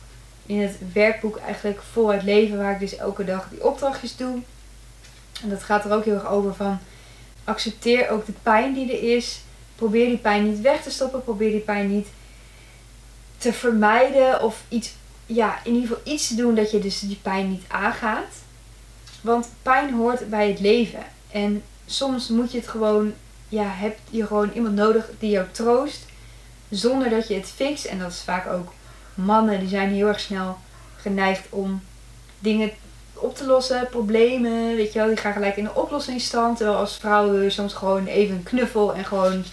in 0.46 0.60
het 0.60 0.78
werkboek 0.92 1.36
eigenlijk 1.36 1.82
voor 1.92 2.12
het 2.12 2.22
leven, 2.22 2.58
waar 2.58 2.72
ik 2.72 2.80
dus 2.80 2.96
elke 2.96 3.24
dag 3.24 3.48
die 3.50 3.64
opdrachtjes 3.64 4.16
doe 4.16 4.42
en 5.42 5.48
dat 5.48 5.62
gaat 5.62 5.84
er 5.84 5.92
ook 5.92 6.04
heel 6.04 6.14
erg 6.14 6.26
over 6.26 6.54
van 6.54 6.78
accepteer 7.44 8.10
ook 8.10 8.26
de 8.26 8.34
pijn 8.42 8.74
die 8.74 8.92
er 8.92 9.16
is. 9.16 9.40
Probeer 9.74 10.06
die 10.06 10.18
pijn 10.18 10.50
niet 10.50 10.60
weg 10.60 10.82
te 10.82 10.90
stoppen. 10.90 11.24
Probeer 11.24 11.50
die 11.50 11.60
pijn 11.60 11.90
niet 11.90 12.08
te 13.38 13.52
vermijden 13.52 14.42
of 14.42 14.62
iets, 14.68 14.94
ja, 15.26 15.58
in 15.64 15.74
ieder 15.74 15.88
geval 15.88 16.12
iets 16.12 16.28
te 16.28 16.34
doen 16.34 16.54
dat 16.54 16.70
je 16.70 16.78
dus 16.78 17.00
die 17.00 17.18
pijn 17.22 17.50
niet 17.50 17.64
aangaat. 17.68 18.34
Want 19.20 19.48
pijn 19.62 19.94
hoort 19.94 20.30
bij 20.30 20.48
het 20.48 20.60
leven. 20.60 21.02
En 21.30 21.62
soms 21.86 22.28
moet 22.28 22.52
je 22.52 22.58
het 22.58 22.68
gewoon, 22.68 23.12
ja, 23.48 23.66
heb 23.66 23.98
je 24.10 24.26
gewoon 24.26 24.50
iemand 24.54 24.74
nodig 24.74 25.10
die 25.18 25.30
jou 25.30 25.46
troost. 25.50 26.04
Zonder 26.68 27.10
dat 27.10 27.28
je 27.28 27.34
het 27.34 27.52
fixt. 27.54 27.84
En 27.84 27.98
dat 27.98 28.10
is 28.10 28.20
vaak 28.20 28.46
ook 28.46 28.72
mannen, 29.24 29.60
die 29.60 29.68
zijn 29.68 29.90
heel 29.90 30.06
erg 30.06 30.20
snel 30.20 30.58
geneigd 30.96 31.46
om 31.50 31.82
dingen 32.38 32.70
op 33.14 33.36
te 33.36 33.46
lossen, 33.46 33.88
problemen, 33.90 34.76
weet 34.76 34.92
je 34.92 34.98
wel, 34.98 35.08
die 35.08 35.16
gaan 35.16 35.32
gelijk 35.32 35.56
in 35.56 35.64
de 35.64 35.74
oplossingsstand. 35.74 36.56
Terwijl 36.56 36.78
als 36.78 36.96
vrouw 36.96 37.30
wil 37.30 37.40
je 37.40 37.50
soms 37.50 37.72
gewoon 37.72 38.06
even 38.06 38.34
een 38.34 38.42
knuffel 38.42 38.94
en 38.94 39.04
gewoon 39.04 39.44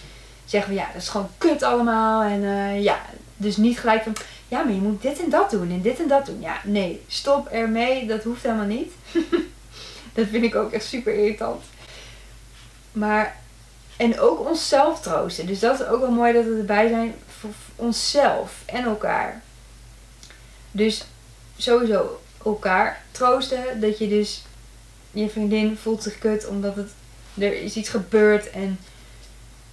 zeggen 0.44 0.74
van 0.74 0.82
ja, 0.82 0.90
dat 0.92 1.02
is 1.02 1.08
gewoon 1.08 1.30
kut 1.38 1.62
allemaal. 1.62 2.22
En 2.22 2.42
uh, 2.42 2.82
ja, 2.82 3.00
dus 3.36 3.56
niet 3.56 3.78
gelijk 3.78 4.02
van 4.02 4.16
ja, 4.48 4.62
maar 4.62 4.72
je 4.72 4.80
moet 4.80 5.02
dit 5.02 5.22
en 5.22 5.30
dat 5.30 5.50
doen 5.50 5.70
en 5.70 5.80
dit 5.80 6.00
en 6.00 6.08
dat 6.08 6.26
doen. 6.26 6.40
Ja, 6.40 6.60
nee, 6.64 7.02
stop 7.06 7.46
ermee, 7.46 8.06
dat 8.06 8.22
hoeft 8.22 8.42
helemaal 8.42 8.66
niet. 8.66 8.92
dat 10.14 10.26
vind 10.30 10.44
ik 10.44 10.54
ook 10.54 10.72
echt 10.72 10.84
super 10.84 11.14
irritant. 11.14 11.62
Maar, 12.92 13.36
en 13.96 14.20
ook 14.20 14.48
onszelf 14.48 15.00
troosten. 15.00 15.46
Dus 15.46 15.58
dat 15.58 15.80
is 15.80 15.86
ook 15.86 16.00
wel 16.00 16.10
mooi 16.10 16.32
dat 16.32 16.44
we 16.44 16.56
erbij 16.58 16.88
zijn 16.88 17.14
voor 17.38 17.50
onszelf 17.76 18.62
en 18.66 18.84
elkaar. 18.84 19.42
Dus 20.70 21.04
sowieso 21.56 22.20
elkaar 22.44 23.02
troosten. 23.10 23.80
Dat 23.80 23.98
je 23.98 24.08
dus, 24.08 24.42
je 25.10 25.28
vriendin 25.28 25.76
voelt 25.76 26.02
zich 26.02 26.18
kut 26.18 26.46
omdat 26.46 26.76
het, 26.76 26.90
er 27.38 27.62
is 27.62 27.76
iets 27.76 27.88
gebeurd 27.88 28.50
en 28.50 28.78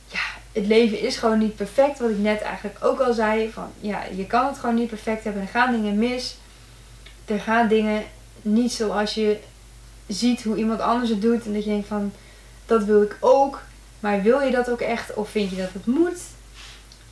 ja, 0.08 0.20
het 0.51 0.66
leven 0.66 1.00
is 1.00 1.18
gewoon 1.18 1.39
niet 1.39 1.56
perfect. 1.56 2.00
Wat 2.00 2.10
ik 2.10 2.18
net 2.18 2.42
eigenlijk 2.42 2.86
ook 2.86 3.00
al 3.00 3.13
zei. 3.13 3.51
Van 3.51 3.72
ja, 3.80 4.04
je 4.16 4.25
kan 4.25 4.48
het 4.48 4.58
gewoon 4.58 4.75
niet 4.75 4.89
perfect 4.89 5.24
hebben. 5.24 5.42
Er 5.42 5.48
gaan 5.48 5.72
dingen 5.72 5.98
mis. 5.98 6.38
Er 7.25 7.39
gaan 7.39 7.68
dingen 7.68 8.04
niet 8.42 8.72
zoals 8.72 9.13
je 9.13 9.39
ziet 10.08 10.44
hoe 10.44 10.58
iemand 10.58 10.80
anders 10.80 11.10
het 11.10 11.22
doet. 11.22 11.46
En 11.46 11.54
dat 11.54 11.63
je 11.63 11.70
denkt 11.70 11.88
van 11.88 12.13
dat 12.66 12.84
wil 12.84 13.01
ik 13.01 13.18
ook. 13.20 13.62
Maar 14.00 14.22
wil 14.22 14.39
je 14.39 14.51
dat 14.51 14.70
ook 14.70 14.82
echt? 14.82 15.13
Of 15.13 15.30
vind 15.30 15.50
je 15.50 15.56
dat 15.56 15.74
het 15.74 15.86
moet? 15.86 16.20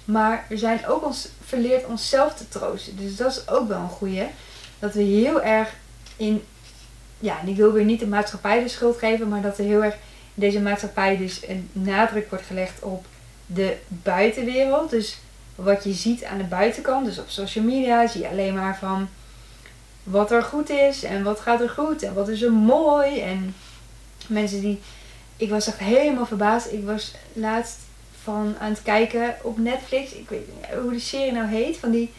Maar 0.06 0.46
we 0.50 0.58
zijn 0.58 0.88
ook 0.88 1.06
ons 1.06 1.28
verleerd 1.44 1.86
onszelf 1.86 2.34
te 2.34 2.48
troosten. 2.48 2.98
Dus 2.98 3.16
dat 3.16 3.32
is 3.32 3.48
ook 3.50 3.68
wel 3.68 3.80
een 3.80 3.90
goeie. 3.90 4.28
Dat 4.80 4.94
we 4.94 5.02
heel 5.02 5.42
erg 5.42 5.74
in. 6.18 6.44
Ja, 7.20 7.40
en 7.40 7.48
ik 7.48 7.56
wil 7.56 7.72
weer 7.72 7.86
niet 7.86 8.00
de 8.00 8.08
maatschappij 8.08 8.64
de 8.64 8.70
schuld 8.70 8.98
geven. 8.98 9.28
Maar 9.28 9.42
dat 9.42 9.58
er 9.58 9.66
heel 9.66 9.84
erg 9.84 9.94
in 9.94 10.00
deze 10.42 10.62
maatschappij 10.62 11.18
dus 11.18 11.48
een 11.48 11.70
nadruk 11.72 12.30
wordt 12.30 12.46
gelegd 12.46 12.82
op 12.82 13.06
de 13.46 13.78
buitenwereld. 13.88 14.90
Dus 14.90 15.18
wat 15.56 15.84
je 15.84 15.94
ziet 15.94 16.24
aan 16.24 16.38
de 16.38 16.44
buitenkant. 16.44 17.06
Dus 17.06 17.20
op 17.20 17.30
social 17.30 17.66
media 17.66 18.08
zie 18.08 18.22
je 18.22 18.30
alleen 18.30 18.54
maar 18.54 18.78
van 18.78 19.10
wat 20.04 20.32
er 20.32 20.44
goed 20.44 20.70
is 20.70 21.04
en 21.04 21.24
wat 21.24 21.40
gaat 21.40 21.62
er 21.62 21.70
goed 21.70 22.04
en 22.04 22.14
wat 22.14 22.30
is 22.30 22.42
er 22.42 22.54
mooi. 22.54 23.22
En 23.22 23.56
mensen 24.28 24.62
die. 24.62 24.82
Ik 25.38 25.50
was 25.50 25.68
echt 25.68 25.80
helemaal 25.80 26.26
verbaasd. 26.26 26.72
Ik 26.72 26.86
was 26.86 27.14
laatst 27.34 27.78
van 28.26 28.56
aan 28.60 28.70
het 28.70 28.82
kijken 28.82 29.36
op 29.42 29.58
Netflix. 29.58 30.14
Ik 30.14 30.30
weet 30.30 30.48
niet 30.48 30.80
hoe 30.82 30.92
die 30.92 31.00
serie 31.00 31.32
nou 31.32 31.48
heet. 31.48 31.78
Van 31.78 31.92
die, 31.92 32.14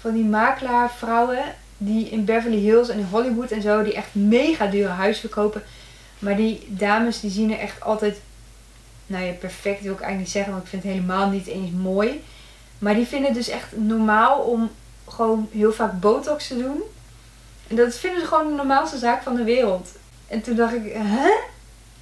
van 0.00 0.14
die 0.14 0.24
makelaarvrouwen 0.24 1.44
die 1.76 2.08
in 2.08 2.24
Beverly 2.24 2.58
Hills 2.58 2.88
en 2.88 2.98
in 2.98 3.08
Hollywood 3.10 3.50
en 3.50 3.62
zo. 3.62 3.82
Die 3.82 3.94
echt 3.94 4.14
mega 4.14 4.66
dure 4.66 4.88
huizen 4.88 5.20
verkopen. 5.20 5.62
Maar 6.18 6.36
die 6.36 6.66
dames 6.68 7.20
die 7.20 7.30
zien 7.30 7.52
er 7.52 7.58
echt 7.58 7.80
altijd 7.80 8.20
nou 9.06 9.24
ja, 9.24 9.32
perfect 9.32 9.82
wil 9.82 9.92
ik 9.92 10.00
eigenlijk 10.00 10.18
niet 10.18 10.30
zeggen, 10.30 10.52
want 10.52 10.64
ik 10.64 10.70
vind 10.70 10.82
het 10.82 10.92
helemaal 10.92 11.28
niet 11.30 11.46
eens 11.46 11.70
mooi. 11.70 12.22
Maar 12.78 12.94
die 12.94 13.06
vinden 13.06 13.28
het 13.28 13.36
dus 13.36 13.48
echt 13.48 13.76
normaal 13.76 14.40
om 14.40 14.70
gewoon 15.08 15.48
heel 15.52 15.72
vaak 15.72 16.00
botox 16.00 16.48
te 16.48 16.58
doen. 16.58 16.82
En 17.68 17.76
dat 17.76 17.94
vinden 17.94 18.20
ze 18.20 18.26
gewoon 18.26 18.48
de 18.48 18.54
normaalste 18.54 18.98
zaak 18.98 19.22
van 19.22 19.36
de 19.36 19.44
wereld. 19.44 19.88
En 20.26 20.42
toen 20.42 20.56
dacht 20.56 20.74
ik, 20.74 20.92
hè? 20.94 21.30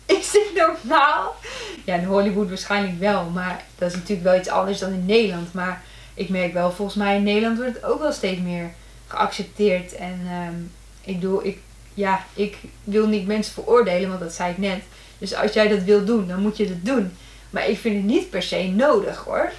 Is 0.19 0.31
dit 0.31 0.53
normaal? 0.55 1.37
Ja, 1.85 1.95
in 1.95 2.05
Hollywood 2.05 2.49
waarschijnlijk 2.49 2.99
wel, 2.99 3.25
maar 3.25 3.65
dat 3.79 3.91
is 3.91 3.97
natuurlijk 3.97 4.29
wel 4.29 4.39
iets 4.39 4.49
anders 4.49 4.79
dan 4.79 4.93
in 4.93 5.07
Nederland. 5.07 5.53
Maar 5.53 5.83
ik 6.15 6.29
merk 6.29 6.53
wel, 6.53 6.73
volgens 6.73 6.97
mij 6.97 7.17
in 7.17 7.23
Nederland 7.23 7.59
wordt 7.59 7.75
het 7.75 7.85
ook 7.85 8.01
wel 8.01 8.13
steeds 8.13 8.41
meer 8.41 8.71
geaccepteerd. 9.07 9.95
En 9.95 10.21
um, 10.49 10.73
ik 11.01 11.21
doe, 11.21 11.45
ik, 11.45 11.59
ja, 11.95 12.25
ik 12.35 12.57
wil 12.85 13.07
niet 13.07 13.27
mensen 13.27 13.53
veroordelen, 13.53 14.09
want 14.09 14.21
dat 14.21 14.33
zei 14.33 14.51
ik 14.51 14.59
net. 14.59 14.83
Dus 15.19 15.35
als 15.35 15.53
jij 15.53 15.69
dat 15.69 15.83
wil 15.83 16.05
doen, 16.05 16.29
dan 16.29 16.41
moet 16.41 16.57
je 16.57 16.69
dat 16.69 16.85
doen. 16.85 17.17
Maar 17.51 17.69
ik 17.69 17.79
vind 17.79 17.97
het 17.97 18.05
niet 18.05 18.31
per 18.31 18.43
se 18.43 18.63
nodig 18.63 19.17
hoor. 19.25 19.53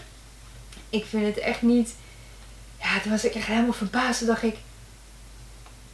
Ik 0.89 1.05
vind 1.05 1.25
het 1.25 1.37
echt 1.37 1.61
niet. 1.61 1.95
Ja, 2.79 2.99
toen 3.01 3.11
was 3.11 3.25
ik 3.25 3.35
echt 3.35 3.47
helemaal 3.47 3.73
verbaasd. 3.73 4.17
Toen 4.17 4.27
dacht 4.27 4.43
ik. 4.43 4.55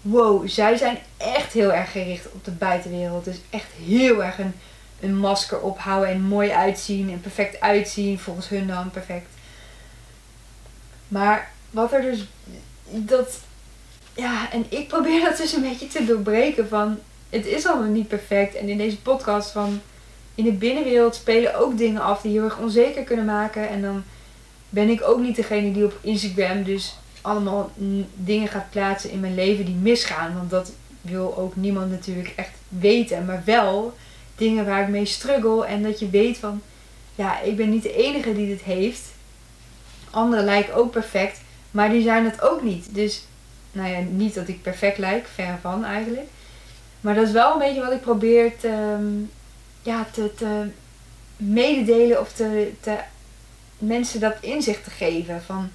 Wow, 0.01 0.47
zij 0.47 0.77
zijn 0.77 0.97
echt 1.17 1.53
heel 1.53 1.73
erg 1.73 1.91
gericht 1.91 2.31
op 2.31 2.45
de 2.45 2.51
buitenwereld. 2.51 3.25
Dus 3.25 3.41
echt 3.49 3.71
heel 3.85 4.23
erg 4.23 4.39
een, 4.39 4.53
een 4.99 5.17
masker 5.17 5.59
ophouden 5.59 6.09
en 6.09 6.21
mooi 6.21 6.49
uitzien 6.49 7.09
en 7.09 7.21
perfect 7.21 7.59
uitzien. 7.59 8.19
Volgens 8.19 8.49
hun 8.49 8.67
dan 8.67 8.91
perfect. 8.91 9.27
Maar 11.07 11.51
wat 11.69 11.93
er 11.93 12.01
dus. 12.01 12.27
Dat. 12.89 13.39
Ja, 14.13 14.51
en 14.51 14.65
ik 14.69 14.87
probeer 14.87 15.23
dat 15.29 15.37
dus 15.37 15.53
een 15.53 15.61
beetje 15.61 15.87
te 15.87 16.05
doorbreken 16.05 16.67
van 16.67 16.99
het 17.29 17.45
is 17.45 17.65
allemaal 17.65 17.91
niet 17.91 18.07
perfect. 18.07 18.55
En 18.55 18.69
in 18.69 18.77
deze 18.77 19.01
podcast 19.01 19.51
van 19.51 19.81
in 20.35 20.43
de 20.43 20.51
binnenwereld 20.51 21.15
spelen 21.15 21.55
ook 21.55 21.77
dingen 21.77 22.01
af 22.01 22.21
die 22.21 22.31
heel 22.31 22.43
erg 22.43 22.59
onzeker 22.59 23.03
kunnen 23.03 23.25
maken. 23.25 23.69
En 23.69 23.81
dan 23.81 24.03
ben 24.69 24.89
ik 24.89 25.01
ook 25.03 25.19
niet 25.19 25.35
degene 25.35 25.71
die 25.71 25.85
op 25.85 25.97
Instagram 26.01 26.63
dus 26.63 26.95
allemaal 27.29 27.71
dingen 28.15 28.47
gaat 28.47 28.69
plaatsen 28.69 29.11
in 29.11 29.19
mijn 29.19 29.35
leven 29.35 29.65
die 29.65 29.75
misgaan. 29.75 30.33
Want 30.33 30.49
dat 30.49 30.71
wil 31.01 31.37
ook 31.37 31.55
niemand 31.55 31.91
natuurlijk 31.91 32.33
echt 32.35 32.51
weten. 32.67 33.25
Maar 33.25 33.41
wel 33.45 33.93
dingen 34.35 34.65
waar 34.65 34.81
ik 34.81 34.87
mee 34.87 35.05
struggle. 35.05 35.65
En 35.65 35.83
dat 35.83 35.99
je 35.99 36.09
weet 36.09 36.37
van, 36.37 36.61
ja, 37.15 37.41
ik 37.41 37.57
ben 37.57 37.69
niet 37.69 37.83
de 37.83 37.95
enige 37.95 38.33
die 38.33 38.47
dit 38.47 38.61
heeft. 38.61 39.01
Anderen 40.09 40.45
lijken 40.45 40.73
ook 40.73 40.91
perfect. 40.91 41.41
Maar 41.71 41.89
die 41.89 42.01
zijn 42.01 42.25
het 42.25 42.41
ook 42.41 42.61
niet. 42.61 42.95
Dus, 42.95 43.23
nou 43.71 43.89
ja, 43.89 43.99
niet 43.99 44.33
dat 44.33 44.47
ik 44.47 44.61
perfect 44.61 44.97
lijk. 44.97 45.27
Ver 45.33 45.57
van 45.61 45.85
eigenlijk. 45.85 46.27
Maar 47.01 47.15
dat 47.15 47.27
is 47.27 47.33
wel 47.33 47.53
een 47.53 47.59
beetje 47.59 47.81
wat 47.81 47.91
ik 47.91 48.01
probeer 48.01 48.57
te, 48.57 48.67
ehm, 48.67 49.13
ja, 49.81 50.07
te, 50.11 50.67
mededelen 51.37 52.19
of 52.19 52.33
te, 52.33 52.71
te 52.79 52.97
mensen 53.77 54.19
dat 54.19 54.35
inzicht 54.41 54.83
te 54.83 54.89
geven. 54.89 55.41
Van 55.41 55.69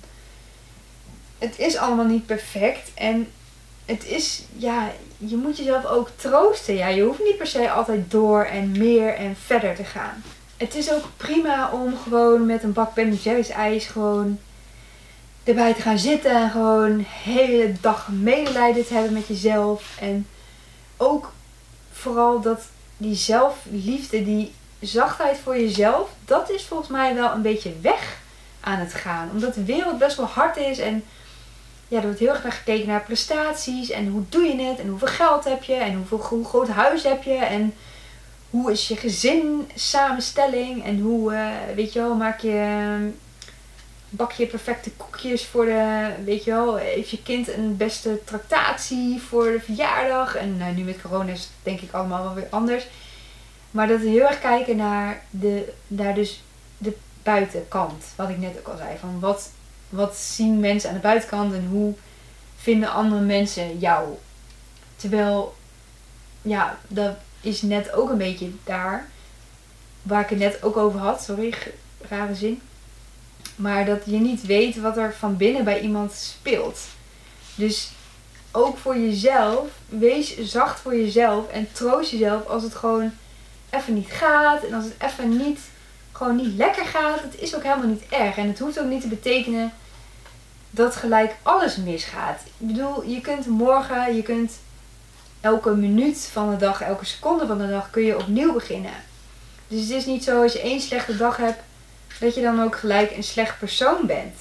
het 1.38 1.58
is 1.58 1.76
allemaal 1.76 2.04
niet 2.04 2.26
perfect 2.26 2.90
en 2.94 3.28
het 3.84 4.04
is, 4.04 4.42
ja, 4.56 4.90
je 5.16 5.36
moet 5.36 5.56
jezelf 5.56 5.84
ook 5.84 6.08
troosten. 6.16 6.74
Ja, 6.74 6.88
je 6.88 7.02
hoeft 7.02 7.22
niet 7.24 7.36
per 7.36 7.46
se 7.46 7.70
altijd 7.70 8.10
door 8.10 8.44
en 8.44 8.78
meer 8.78 9.14
en 9.14 9.36
verder 9.44 9.74
te 9.74 9.84
gaan. 9.84 10.22
Het 10.56 10.74
is 10.74 10.92
ook 10.92 11.04
prima 11.16 11.70
om 11.70 11.96
gewoon 12.02 12.46
met 12.46 12.62
een 12.62 12.72
bak 12.72 12.94
Ben 12.94 13.14
Jerry's 13.14 13.48
ijs 13.48 13.86
gewoon 13.86 14.38
erbij 15.44 15.74
te 15.74 15.80
gaan 15.80 15.98
zitten 15.98 16.30
en 16.30 16.50
gewoon 16.50 17.04
hele 17.08 17.72
dag 17.80 18.08
medelijden 18.08 18.86
te 18.86 18.94
hebben 18.94 19.12
met 19.12 19.26
jezelf. 19.26 19.96
En 20.00 20.26
ook 20.96 21.32
vooral 21.92 22.40
dat 22.40 22.62
die 22.96 23.14
zelfliefde, 23.14 24.24
die 24.24 24.52
zachtheid 24.80 25.38
voor 25.42 25.58
jezelf, 25.58 26.10
dat 26.24 26.50
is 26.50 26.64
volgens 26.64 26.88
mij 26.88 27.14
wel 27.14 27.32
een 27.32 27.42
beetje 27.42 27.72
weg 27.80 28.16
aan 28.60 28.78
het 28.78 28.94
gaan. 28.94 29.30
Omdat 29.32 29.54
de 29.54 29.64
wereld 29.64 29.98
best 29.98 30.16
wel 30.16 30.26
hard 30.26 30.56
is 30.56 30.78
en 30.78 31.04
ja, 31.88 31.96
er 31.98 32.04
wordt 32.04 32.18
heel 32.18 32.28
erg 32.28 32.42
naar 32.42 32.52
gekeken 32.52 32.86
naar 32.86 33.02
prestaties 33.02 33.90
en 33.90 34.08
hoe 34.08 34.22
doe 34.28 34.42
je 34.42 34.62
het 34.62 34.78
en 34.78 34.88
hoeveel 34.88 35.08
geld 35.08 35.44
heb 35.44 35.62
je 35.62 35.74
en 35.74 35.94
hoeveel, 35.94 36.22
hoe 36.22 36.44
groot 36.44 36.68
huis 36.68 37.02
heb 37.02 37.22
je 37.22 37.34
en 37.34 37.74
hoe 38.50 38.72
is 38.72 38.88
je 38.88 38.96
gezin 38.96 39.70
samenstelling 39.74 40.84
en 40.84 41.00
hoe, 41.00 41.32
uh, 41.32 41.48
weet 41.74 41.92
je 41.92 42.00
wel, 42.00 42.14
maak 42.14 42.40
je 42.40 43.12
bak 44.16 44.32
je 44.32 44.46
perfecte 44.46 44.90
koekjes 44.90 45.46
voor 45.46 45.64
de, 45.64 46.10
weet 46.24 46.44
je 46.44 46.50
wel, 46.50 46.76
heeft 46.76 47.10
je 47.10 47.22
kind 47.22 47.52
een 47.52 47.76
beste 47.76 48.24
tractatie 48.24 49.20
voor 49.20 49.44
de 49.44 49.60
verjaardag. 49.60 50.36
En 50.36 50.56
nou, 50.56 50.74
nu 50.74 50.82
met 50.82 51.02
corona 51.02 51.32
is 51.32 51.40
het 51.40 51.50
denk 51.62 51.80
ik 51.80 51.92
allemaal 51.92 52.22
wel 52.22 52.34
weer 52.34 52.46
anders. 52.50 52.86
Maar 53.70 53.88
dat 53.88 54.00
we 54.00 54.08
heel 54.08 54.26
erg 54.26 54.40
kijken 54.40 54.76
naar, 54.76 55.22
de, 55.30 55.72
naar 55.86 56.14
dus 56.14 56.42
de 56.78 56.96
buitenkant. 57.22 58.04
Wat 58.16 58.28
ik 58.28 58.38
net 58.38 58.58
ook 58.58 58.68
al 58.68 58.76
zei. 58.76 58.98
Van 58.98 59.20
wat, 59.20 59.50
wat 59.94 60.16
zien 60.16 60.60
mensen 60.60 60.88
aan 60.88 60.94
de 60.94 61.00
buitenkant 61.00 61.52
en 61.54 61.66
hoe 61.70 61.94
vinden 62.56 62.92
andere 62.92 63.20
mensen 63.20 63.78
jou? 63.78 64.08
Terwijl, 64.96 65.54
ja, 66.42 66.78
dat 66.88 67.16
is 67.40 67.62
net 67.62 67.92
ook 67.92 68.10
een 68.10 68.18
beetje 68.18 68.50
daar. 68.64 69.08
Waar 70.02 70.20
ik 70.20 70.28
het 70.28 70.38
net 70.38 70.62
ook 70.62 70.76
over 70.76 71.00
had. 71.00 71.22
Sorry, 71.22 71.54
rare 72.08 72.34
zin. 72.34 72.60
Maar 73.56 73.84
dat 73.84 74.02
je 74.04 74.18
niet 74.18 74.46
weet 74.46 74.80
wat 74.80 74.96
er 74.96 75.14
van 75.14 75.36
binnen 75.36 75.64
bij 75.64 75.80
iemand 75.80 76.12
speelt. 76.12 76.80
Dus 77.54 77.90
ook 78.52 78.78
voor 78.78 78.98
jezelf, 78.98 79.68
wees 79.88 80.38
zacht 80.38 80.80
voor 80.80 80.96
jezelf 80.96 81.48
en 81.48 81.72
troost 81.72 82.10
jezelf 82.10 82.46
als 82.46 82.62
het 82.62 82.74
gewoon 82.74 83.12
even 83.70 83.94
niet 83.94 84.10
gaat. 84.10 84.64
En 84.64 84.74
als 84.74 84.84
het 84.84 84.94
even 84.98 85.36
niet, 85.36 85.60
gewoon 86.12 86.36
niet 86.36 86.56
lekker 86.56 86.84
gaat. 86.84 87.22
Het 87.22 87.38
is 87.38 87.54
ook 87.54 87.62
helemaal 87.62 87.86
niet 87.86 88.04
erg. 88.08 88.36
En 88.36 88.48
het 88.48 88.58
hoeft 88.58 88.80
ook 88.80 88.88
niet 88.88 89.00
te 89.00 89.08
betekenen 89.08 89.72
dat 90.74 90.96
gelijk 90.96 91.36
alles 91.42 91.76
misgaat. 91.76 92.40
Ik 92.58 92.66
bedoel, 92.66 93.04
je 93.04 93.20
kunt 93.20 93.46
morgen, 93.46 94.16
je 94.16 94.22
kunt 94.22 94.52
elke 95.40 95.74
minuut 95.74 96.28
van 96.32 96.50
de 96.50 96.56
dag, 96.56 96.80
elke 96.80 97.04
seconde 97.04 97.46
van 97.46 97.58
de 97.58 97.68
dag 97.68 97.90
kun 97.90 98.02
je 98.02 98.18
opnieuw 98.18 98.52
beginnen. 98.52 98.94
Dus 99.68 99.80
het 99.80 99.90
is 99.90 100.06
niet 100.06 100.24
zo 100.24 100.42
als 100.42 100.52
je 100.52 100.60
één 100.60 100.80
slechte 100.80 101.16
dag 101.16 101.36
hebt, 101.36 101.62
dat 102.20 102.34
je 102.34 102.42
dan 102.42 102.62
ook 102.62 102.76
gelijk 102.76 103.16
een 103.16 103.22
slecht 103.22 103.58
persoon 103.58 104.06
bent. 104.06 104.34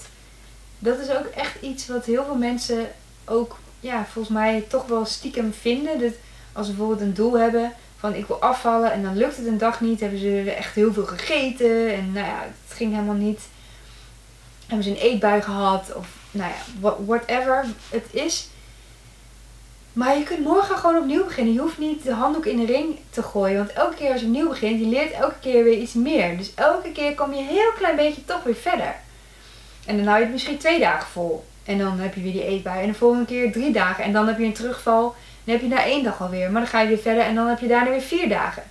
Dat 0.79 0.99
is 0.99 1.09
ook 1.09 1.25
echt 1.25 1.61
iets 1.61 1.87
wat 1.87 2.05
heel 2.05 2.25
veel 2.25 2.35
mensen 2.35 2.87
ook, 3.25 3.57
ja, 3.79 4.05
volgens 4.11 4.33
mij 4.33 4.65
toch 4.67 4.85
wel 4.85 5.05
stiekem 5.05 5.53
vinden. 5.53 5.99
Dat 5.99 6.13
als 6.53 6.65
ze 6.65 6.73
bijvoorbeeld 6.73 7.01
een 7.07 7.13
doel 7.13 7.37
hebben 7.37 7.73
van 7.97 8.15
ik 8.15 8.25
wil 8.25 8.41
afvallen 8.41 8.91
en 8.91 9.03
dan 9.03 9.17
lukt 9.17 9.37
het 9.37 9.45
een 9.45 9.57
dag 9.57 9.81
niet, 9.81 9.99
hebben 9.99 10.19
ze 10.19 10.53
echt 10.57 10.75
heel 10.75 10.93
veel 10.93 11.05
gegeten 11.05 11.93
en 11.93 12.11
nou 12.11 12.27
ja, 12.27 12.39
het 12.41 12.77
ging 12.77 12.91
helemaal 12.93 13.15
niet. 13.15 13.41
Hebben 14.67 14.83
ze 14.83 14.89
een 14.89 15.11
eetbui 15.11 15.41
gehad 15.41 15.93
of 15.95 16.07
nou 16.33 16.51
ja, 16.51 16.95
whatever 17.05 17.65
het 17.89 18.05
is. 18.11 18.47
Maar 19.93 20.17
je 20.17 20.23
kunt 20.23 20.39
morgen 20.39 20.77
gewoon 20.77 20.97
opnieuw 20.97 21.23
beginnen. 21.25 21.53
Je 21.53 21.59
hoeft 21.59 21.77
niet 21.77 22.03
de 22.03 22.13
handdoek 22.13 22.45
in 22.45 22.57
de 22.57 22.65
ring 22.65 22.99
te 23.09 23.23
gooien. 23.23 23.57
Want 23.57 23.73
elke 23.73 23.95
keer 23.95 24.11
als 24.11 24.21
je 24.21 24.25
opnieuw 24.25 24.49
begint, 24.49 24.79
je 24.79 24.85
leert 24.85 25.11
elke 25.11 25.39
keer 25.41 25.63
weer 25.63 25.77
iets 25.77 25.93
meer. 25.93 26.37
Dus 26.37 26.53
elke 26.53 26.91
keer 26.91 27.15
kom 27.15 27.33
je 27.33 27.39
een 27.39 27.47
heel 27.47 27.71
klein 27.77 27.95
beetje 27.95 28.25
toch 28.25 28.43
weer 28.43 28.55
verder. 28.55 28.95
En 29.85 29.97
dan 29.97 30.05
hou 30.05 30.17
je 30.17 30.23
het 30.23 30.33
misschien 30.33 30.57
twee 30.57 30.79
dagen 30.79 31.07
vol. 31.07 31.45
En 31.63 31.77
dan 31.77 31.99
heb 31.99 32.15
je 32.15 32.21
weer 32.21 32.31
die 32.31 32.45
eetbui. 32.45 32.81
En 32.81 32.87
de 32.87 32.93
volgende 32.93 33.25
keer 33.25 33.51
drie 33.51 33.71
dagen. 33.71 34.03
En 34.03 34.13
dan 34.13 34.27
heb 34.27 34.37
je 34.37 34.45
een 34.45 34.53
terugval. 34.53 35.15
Dan 35.43 35.53
heb 35.53 35.61
je 35.61 35.67
na 35.67 35.83
één 35.83 36.03
dag 36.03 36.21
alweer. 36.21 36.51
Maar 36.51 36.61
dan 36.61 36.69
ga 36.69 36.81
je 36.81 36.87
weer 36.87 36.97
verder. 36.97 37.23
En 37.23 37.35
dan 37.35 37.47
heb 37.47 37.59
je 37.59 37.67
daarna 37.67 37.89
weer 37.89 38.01
vier 38.01 38.29
dagen. 38.29 38.63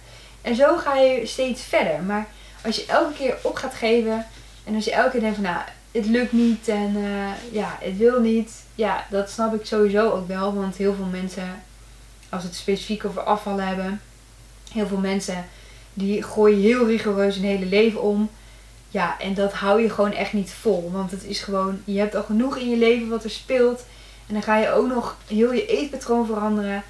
En 0.42 0.55
zo 0.55 0.77
ga 0.77 0.96
je 0.96 1.27
steeds 1.27 1.62
verder. 1.62 2.03
Maar 2.03 2.27
als 2.64 2.77
je 2.77 2.87
elke 2.87 3.12
keer 3.12 3.37
op 3.42 3.55
gaat 3.55 3.75
geven. 3.75 4.27
En 4.64 4.75
als 4.75 4.85
je 4.85 4.92
elke 4.92 5.11
keer 5.11 5.20
denkt 5.20 5.35
van 5.35 5.44
nou, 5.44 5.61
het 5.92 6.07
lukt 6.07 6.33
niet. 6.33 6.68
En 6.68 6.96
uh, 6.96 7.52
ja, 7.52 7.78
het 7.81 7.96
wil 7.96 8.20
niet. 8.20 8.52
Ja, 8.74 9.07
dat 9.11 9.31
snap 9.31 9.55
ik 9.55 9.66
sowieso 9.66 10.11
ook 10.11 10.28
wel. 10.28 10.55
Want 10.55 10.76
heel 10.76 10.94
veel 10.94 11.09
mensen, 11.11 11.62
als 12.28 12.42
het 12.42 12.55
specifiek 12.55 13.05
over 13.05 13.22
afvallen 13.22 13.66
hebben. 13.66 14.00
Heel 14.72 14.87
veel 14.87 14.98
mensen 14.98 15.44
die 15.94 16.22
gooien 16.22 16.61
heel 16.61 16.87
rigoureus 16.87 17.35
hun 17.35 17.44
hele 17.44 17.66
leven 17.66 18.02
om. 18.02 18.31
Ja, 18.88 19.20
en 19.20 19.35
dat 19.35 19.52
hou 19.52 19.83
je 19.83 19.90
gewoon 19.90 20.12
echt 20.12 20.33
niet 20.33 20.50
vol. 20.50 20.90
Want 20.92 21.11
het 21.11 21.24
is 21.24 21.40
gewoon, 21.40 21.81
je 21.85 21.98
hebt 21.98 22.14
al 22.14 22.22
genoeg 22.22 22.57
in 22.57 22.70
je 22.70 22.76
leven 22.76 23.09
wat 23.09 23.24
er 23.24 23.31
speelt. 23.31 23.85
En 24.26 24.35
dan 24.35 24.42
ga 24.42 24.57
je 24.57 24.70
ook 24.70 24.88
nog 24.88 25.16
heel 25.26 25.52
je 25.52 25.66
eetpatroon 25.66 26.26
veranderen. 26.26 26.83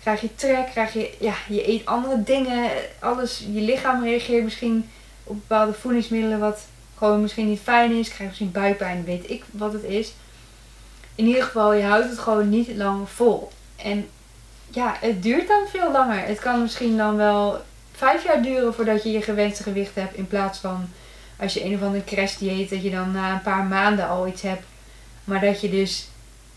Krijg 0.00 0.20
je 0.20 0.34
trek, 0.34 0.66
krijg 0.70 0.92
je, 0.92 1.14
ja, 1.20 1.34
je 1.48 1.68
eet 1.68 1.86
andere 1.86 2.22
dingen. 2.22 2.70
Alles, 2.98 3.44
je 3.52 3.60
lichaam 3.60 4.02
reageert 4.02 4.44
misschien 4.44 4.88
op 5.24 5.34
bepaalde 5.34 5.72
voedingsmiddelen 5.72 6.38
wat 6.38 6.60
gewoon 6.98 7.20
misschien 7.20 7.48
niet 7.48 7.60
fijn 7.60 7.92
is. 7.92 8.08
Krijg 8.08 8.28
misschien 8.28 8.52
buikpijn, 8.52 9.04
weet 9.04 9.30
ik 9.30 9.44
wat 9.50 9.72
het 9.72 9.82
is. 9.82 10.12
In 11.14 11.26
ieder 11.26 11.42
geval, 11.42 11.72
je 11.72 11.84
houdt 11.84 12.08
het 12.08 12.18
gewoon 12.18 12.48
niet 12.48 12.76
lang 12.76 13.08
vol. 13.08 13.50
En 13.76 14.08
ja, 14.70 14.96
het 15.00 15.22
duurt 15.22 15.48
dan 15.48 15.66
veel 15.68 15.92
langer. 15.92 16.26
Het 16.26 16.38
kan 16.38 16.62
misschien 16.62 16.96
dan 16.96 17.16
wel 17.16 17.60
vijf 17.92 18.24
jaar 18.24 18.42
duren 18.42 18.74
voordat 18.74 19.02
je 19.02 19.10
je 19.10 19.22
gewenste 19.22 19.62
gewicht 19.62 19.94
hebt. 19.94 20.14
In 20.14 20.26
plaats 20.26 20.58
van 20.58 20.88
als 21.38 21.54
je 21.54 21.64
een 21.64 21.74
of 21.74 21.82
andere 21.82 22.04
crash 22.04 22.36
dieet, 22.36 22.70
dat 22.70 22.82
je 22.82 22.90
dan 22.90 23.12
na 23.12 23.32
een 23.32 23.42
paar 23.42 23.64
maanden 23.64 24.08
al 24.08 24.26
iets 24.26 24.42
hebt. 24.42 24.64
Maar 25.24 25.40
dat 25.40 25.60
je 25.60 25.70
dus 25.70 26.08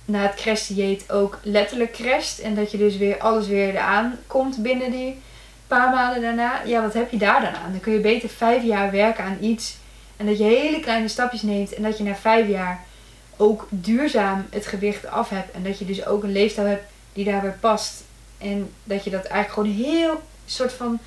na 0.06 0.22
het 0.22 0.36
crash 0.36 0.68
dieet 0.68 1.12
ook 1.12 1.40
letterlijk 1.44 1.92
crasht. 1.92 2.40
En 2.40 2.56
dat 2.56 2.72
je 2.72 2.78
dus 2.78 2.98
weer 2.98 3.18
alles 3.18 3.48
weer 3.48 3.70
eraan 3.70 4.18
komt 4.28 4.62
binnen 4.62 4.92
die 4.92 5.22
paar 5.68 5.90
maanden 5.90 6.22
daarna. 6.22 6.62
Ja, 6.66 6.82
wat 6.82 6.94
heb 6.94 7.12
je 7.12 7.18
daar 7.18 7.42
dan 7.42 7.54
aan? 7.54 7.72
Dan 7.72 7.80
kun 7.80 7.94
je 7.94 8.00
beter 8.00 8.30
vijf 8.30 8.64
jaar 8.64 8.92
werken 8.92 9.24
aan 9.24 9.38
iets. 9.42 9.78
En 10.20 10.26
dat 10.26 10.38
je 10.38 10.44
hele 10.44 10.80
kleine 10.80 11.08
stapjes 11.08 11.42
neemt. 11.42 11.74
En 11.74 11.84
dat 11.84 11.98
je 11.98 12.04
na 12.04 12.16
vijf 12.16 12.48
jaar 12.48 12.84
ook 13.38 13.68
duurzaam 13.70 14.46
het 14.50 14.66
gewicht 14.66 15.08
af 15.08 15.30
hebt. 15.30 15.52
En 15.52 15.64
dat 15.64 15.80
je 15.80 15.86
dus 15.86 16.06
ook 16.06 16.24
een 16.24 16.32
leefstijl 16.32 16.68
hebt 16.68 16.84
die 17.14 17.26
daarbij 17.26 17.56
past. 17.60 18.04
En 18.38 18.74
dat 18.84 19.04
je 19.04 19.10
dat 19.10 19.26
eigenlijk 19.26 19.54
gewoon 19.54 19.88
heel 19.88 20.22
soort 20.46 20.74
van 20.74 21.00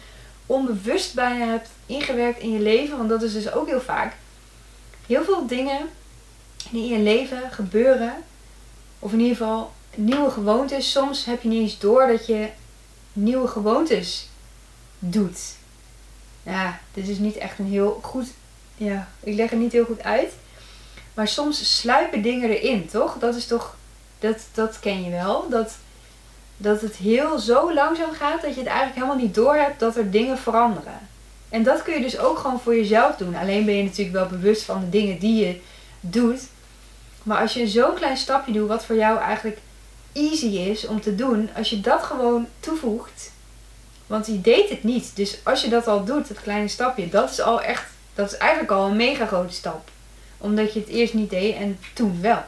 onbewust 0.46 1.14
bijna 1.14 1.46
hebt 1.46 1.68
ingewerkt 1.87 2.40
in 2.40 2.53
je 2.53 2.59
leven. 2.59 2.96
Want 2.96 3.09
dat 3.09 3.22
is 3.22 3.33
dus 3.33 3.53
ook 3.53 3.66
heel 3.66 3.81
vaak. 3.81 4.14
Heel 5.07 5.25
veel 5.25 5.46
dingen 5.46 5.88
die 6.70 6.85
in 6.85 6.98
je 6.98 7.03
leven 7.03 7.51
gebeuren. 7.51 8.14
Of 8.98 9.12
in 9.12 9.20
ieder 9.20 9.37
geval 9.37 9.72
nieuwe 9.94 10.31
gewoontes. 10.31 10.90
Soms 10.90 11.25
heb 11.25 11.42
je 11.42 11.48
niet 11.48 11.62
eens 11.62 11.79
door 11.79 12.07
dat 12.07 12.27
je 12.27 12.48
nieuwe 13.12 13.48
gewoontes 13.48 14.29
doet. 14.98 15.40
Ja, 16.42 16.81
dit 16.94 17.09
is 17.09 17.18
niet 17.18 17.37
echt 17.37 17.59
een 17.59 17.70
heel 17.70 18.01
goed. 18.03 18.27
Ja, 18.85 19.09
ik 19.21 19.35
leg 19.35 19.51
het 19.51 19.59
niet 19.59 19.73
heel 19.73 19.85
goed 19.85 20.03
uit. 20.03 20.33
Maar 21.14 21.29
soms 21.29 21.81
sluipen 21.81 22.23
dingen 22.23 22.51
erin, 22.51 22.88
toch? 22.88 23.18
Dat 23.18 23.35
is 23.35 23.47
toch. 23.47 23.77
Dat, 24.18 24.38
dat 24.55 24.79
ken 24.81 25.05
je 25.05 25.11
wel. 25.11 25.49
Dat 25.49 25.75
dat 26.62 26.81
het 26.81 26.97
heel 26.97 27.38
zo 27.38 27.75
langzaam 27.75 28.12
gaat 28.12 28.42
dat 28.42 28.55
je 28.55 28.61
het 28.61 28.68
eigenlijk 28.68 28.95
helemaal 28.95 29.25
niet 29.25 29.35
doorhebt 29.35 29.81
dat 29.81 29.97
er 29.97 30.11
dingen 30.11 30.38
veranderen. 30.38 31.09
En 31.49 31.62
dat 31.62 31.83
kun 31.83 31.95
je 31.95 32.01
dus 32.01 32.18
ook 32.18 32.38
gewoon 32.38 32.61
voor 32.61 32.77
jezelf 32.77 33.16
doen. 33.16 33.37
Alleen 33.37 33.64
ben 33.64 33.77
je 33.77 33.83
natuurlijk 33.83 34.16
wel 34.16 34.27
bewust 34.27 34.62
van 34.62 34.81
de 34.81 34.88
dingen 34.88 35.18
die 35.18 35.47
je 35.47 35.61
doet. 36.01 36.40
Maar 37.23 37.40
als 37.40 37.53
je 37.53 37.68
zo'n 37.68 37.95
klein 37.95 38.16
stapje 38.16 38.53
doet, 38.53 38.68
wat 38.68 38.85
voor 38.85 38.97
jou 38.97 39.18
eigenlijk 39.18 39.59
easy 40.12 40.47
is 40.47 40.87
om 40.87 41.01
te 41.01 41.14
doen, 41.14 41.51
als 41.57 41.71
je 41.71 41.81
dat 41.81 42.03
gewoon 42.03 42.47
toevoegt. 42.61 43.33
Want 44.07 44.27
je 44.27 44.40
deed 44.40 44.68
het 44.68 44.83
niet. 44.83 45.16
Dus 45.16 45.38
als 45.42 45.62
je 45.62 45.68
dat 45.68 45.87
al 45.87 46.05
doet, 46.05 46.29
dat 46.29 46.42
kleine 46.42 46.68
stapje, 46.68 47.09
dat 47.09 47.31
is 47.31 47.40
al 47.40 47.62
echt, 47.62 47.87
dat 48.14 48.33
is 48.33 48.38
eigenlijk 48.38 48.72
al 48.72 48.87
een 48.87 48.96
mega 48.96 49.27
grote 49.27 49.55
stap. 49.55 49.90
Omdat 50.38 50.72
je 50.72 50.81
het 50.81 50.88
eerst 50.88 51.14
niet 51.14 51.31
deed 51.31 51.55
en 51.55 51.79
toen 51.92 52.18
wel. 52.20 52.42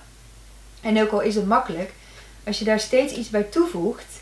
En 0.80 1.02
ook 1.02 1.10
al 1.10 1.20
is 1.20 1.34
het 1.34 1.46
makkelijk, 1.46 1.92
als 2.46 2.58
je 2.58 2.64
daar 2.64 2.80
steeds 2.80 3.12
iets 3.12 3.30
bij 3.30 3.42
toevoegt, 3.42 4.20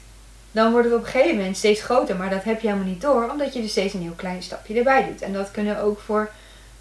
dan 0.53 0.73
wordt 0.73 0.87
het 0.87 0.97
op 0.97 1.05
een 1.05 1.11
gegeven 1.11 1.37
moment 1.37 1.57
steeds 1.57 1.83
groter. 1.83 2.17
Maar 2.17 2.31
dat 2.31 2.45
heb 2.45 2.61
je 2.61 2.67
helemaal 2.67 2.89
niet 2.89 3.01
door, 3.01 3.31
omdat 3.31 3.55
je 3.55 3.63
er 3.63 3.69
steeds 3.69 3.95
een 3.95 4.03
heel 4.03 4.13
klein 4.17 4.43
stapje 4.43 4.75
erbij 4.75 5.07
doet. 5.07 5.23
En 5.23 5.33
dat 5.33 5.51
kunnen 5.51 5.83
ook 5.83 6.01
voor 6.01 6.31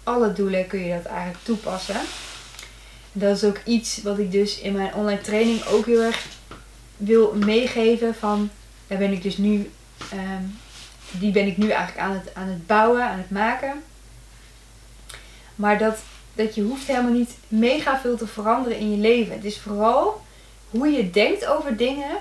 alle 0.02 0.32
doelen 0.32 0.66
kun 0.66 0.84
je 0.84 0.94
dat 0.94 1.04
eigenlijk 1.04 1.44
toepassen. 1.44 1.94
En 1.94 3.20
dat 3.20 3.36
is 3.36 3.44
ook 3.44 3.60
iets 3.64 4.02
wat 4.02 4.18
ik 4.18 4.32
dus 4.32 4.58
in 4.58 4.72
mijn 4.72 4.94
online 4.94 5.20
training 5.20 5.64
ook 5.64 5.86
heel 5.86 6.00
erg 6.00 6.26
wil 6.96 7.34
meegeven. 7.34 8.14
Van, 8.14 8.50
daar 8.86 8.98
ben 8.98 9.12
ik 9.12 9.22
dus 9.22 9.36
nu, 9.36 9.70
ehm, 10.10 10.42
die 11.10 11.32
ben 11.32 11.46
ik 11.46 11.56
nu 11.56 11.68
eigenlijk 11.68 12.08
aan 12.08 12.14
het, 12.14 12.34
aan 12.34 12.48
het 12.48 12.66
bouwen, 12.66 13.04
aan 13.04 13.18
het 13.18 13.30
maken. 13.30 13.82
Maar 15.54 15.78
dat, 15.78 15.98
dat 16.34 16.54
je 16.54 16.62
hoeft 16.62 16.86
helemaal 16.86 17.12
niet 17.12 17.36
mega 17.48 18.00
veel 18.00 18.16
te 18.16 18.26
veranderen 18.26 18.78
in 18.78 18.90
je 18.90 18.96
leven. 18.96 19.34
Het 19.34 19.44
is 19.44 19.58
vooral 19.58 20.22
hoe 20.70 20.88
je 20.88 21.10
denkt 21.10 21.46
over 21.46 21.76
dingen, 21.76 22.16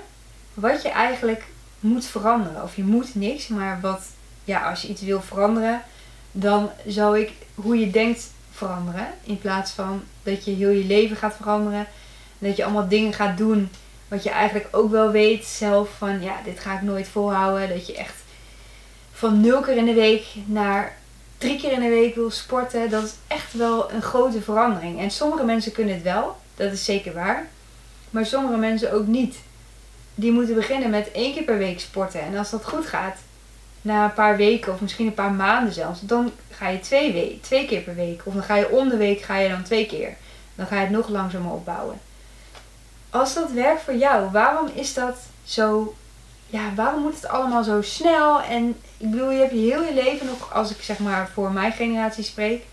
wat 0.54 0.82
je 0.82 0.90
eigenlijk 0.90 1.44
moet 1.80 2.06
veranderen. 2.06 2.64
Of 2.64 2.76
je 2.76 2.84
moet 2.84 3.16
niks, 3.16 3.48
maar 3.48 3.80
wat, 3.82 4.02
ja, 4.44 4.70
als 4.70 4.82
je 4.82 4.88
iets 4.88 5.02
wil 5.02 5.22
veranderen, 5.22 5.82
dan 6.32 6.70
zou 6.86 7.20
ik 7.20 7.32
hoe 7.56 7.80
je 7.80 7.90
denkt 7.90 8.32
veranderen. 8.52 9.08
In 9.24 9.40
plaats 9.40 9.72
van 9.72 10.04
dat 10.24 10.46
je 10.46 10.52
heel 10.52 10.70
je 10.70 10.86
leven 10.86 11.16
gaat 11.16 11.36
veranderen. 11.36 11.88
En 12.40 12.48
dat 12.48 12.58
je 12.58 12.64
allemaal 12.64 12.88
dingen 12.88 13.14
gaat 13.14 13.38
doen 13.38 13.70
wat 14.08 14.24
je 14.24 14.30
eigenlijk 14.30 14.68
ook 14.72 14.92
wel 14.92 15.12
weet 15.12 15.46
zelf 15.46 15.90
van, 15.98 16.22
ja, 16.22 16.36
dit 16.44 16.60
ga 16.60 16.76
ik 16.76 16.82
nooit 16.82 17.08
volhouden. 17.08 17.70
Dat 17.70 17.88
je 17.88 17.96
echt 17.96 18.16
van 19.12 19.42
nul 19.42 19.62
keer 19.62 19.78
in 19.78 19.86
de 19.86 19.94
week 19.94 20.26
naar 20.46 20.98
drie 21.42 21.60
keer 21.60 21.72
in 21.72 21.80
de 21.80 21.90
week 21.90 22.16
wil 22.16 22.32
sporten. 22.32 22.90
Dat 22.90 23.04
is 23.04 23.14
echt 23.28 23.54
wel 23.54 23.92
een 23.92 24.02
grote 24.02 24.42
verandering. 24.42 25.00
En 25.00 25.12
sommige 25.12 25.44
mensen 25.44 25.72
kunnen 25.72 25.94
het 25.94 26.04
wel. 26.04 26.36
Dat 26.56 26.72
is 26.72 26.86
zeker 26.86 27.14
waar. 27.14 27.48
Maar 28.10 28.26
sommige 28.26 28.58
mensen 28.58 28.94
ook 28.94 29.08
niet. 29.08 29.36
Die 30.16 30.32
moeten 30.32 30.56
beginnen 30.56 30.90
met 30.90 31.12
één 31.12 31.34
keer 31.34 31.44
per 31.44 31.58
week 31.58 31.80
sporten. 31.80 32.22
En 32.22 32.38
als 32.38 32.50
dat 32.50 32.66
goed 32.66 32.86
gaat, 32.86 33.18
na 33.82 34.04
een 34.04 34.14
paar 34.14 34.38
weken 34.38 34.74
of 34.74 34.82
misschien 34.82 35.08
een 35.08 35.14
paar 35.14 35.32
maanden 35.32 35.74
zelfs, 35.74 36.00
dan 36.02 36.32
ga 36.50 36.68
je 36.68 36.80
twee, 36.80 37.40
twee 37.42 37.66
keer 37.66 37.82
per 37.82 37.96
week. 37.96 38.22
Of 38.24 38.34
dan 38.34 38.44
ga 38.44 38.56
je 38.56 38.70
om 38.70 38.90
de 38.90 38.98
week 38.98 39.22
ga 39.22 39.38
je 39.38 39.50
dan 39.50 39.64
twee 39.64 39.86
keer. 39.86 40.16
Dan 40.56 40.66
ga 40.66 40.76
je 40.76 40.82
het 40.82 40.90
nog 40.90 41.10
langzamer 41.10 41.52
opbouwen. 41.52 42.00
Als 43.10 43.34
dat 43.34 43.52
werkt 43.52 43.82
voor 43.82 43.96
jou, 43.96 44.32
waarom 44.32 44.70
is 44.74 44.94
dat 44.94 45.18
zo 45.44 45.96
ja, 46.52 46.74
waarom 46.76 47.02
moet 47.02 47.16
het 47.16 47.28
allemaal 47.28 47.64
zo 47.64 47.82
snel? 47.82 48.42
En 48.42 48.76
ik 49.02 49.12
bedoel, 49.12 49.32
je 49.32 49.40
hebt 49.40 49.52
je 49.52 49.58
heel 49.58 49.84
je 49.84 49.94
leven 49.94 50.26
nog, 50.26 50.54
als 50.54 50.72
ik 50.72 50.82
zeg 50.82 51.00
maar 51.00 51.30
voor 51.34 51.52
mijn 51.52 51.72
generatie 51.72 52.24
spreek, 52.24 52.64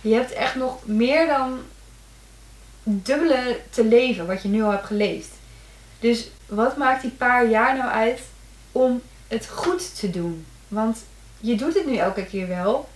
je 0.00 0.14
hebt 0.14 0.32
echt 0.32 0.54
nog 0.54 0.86
meer 0.86 1.26
dan 1.26 1.58
dubbele 2.82 3.60
te 3.70 3.84
leven 3.84 4.26
wat 4.26 4.42
je 4.42 4.48
nu 4.48 4.62
al 4.62 4.70
hebt 4.70 4.86
geleefd. 4.86 5.28
Dus 6.00 6.30
wat 6.46 6.76
maakt 6.76 7.02
die 7.02 7.10
paar 7.10 7.46
jaar 7.48 7.76
nou 7.76 7.90
uit 7.90 8.20
om 8.72 9.02
het 9.28 9.48
goed 9.48 9.98
te 9.98 10.10
doen? 10.10 10.46
Want 10.68 10.98
je 11.40 11.54
doet 11.54 11.74
het 11.74 11.86
nu 11.86 11.96
elke 11.96 12.24
keer 12.24 12.48
wel, 12.48 12.88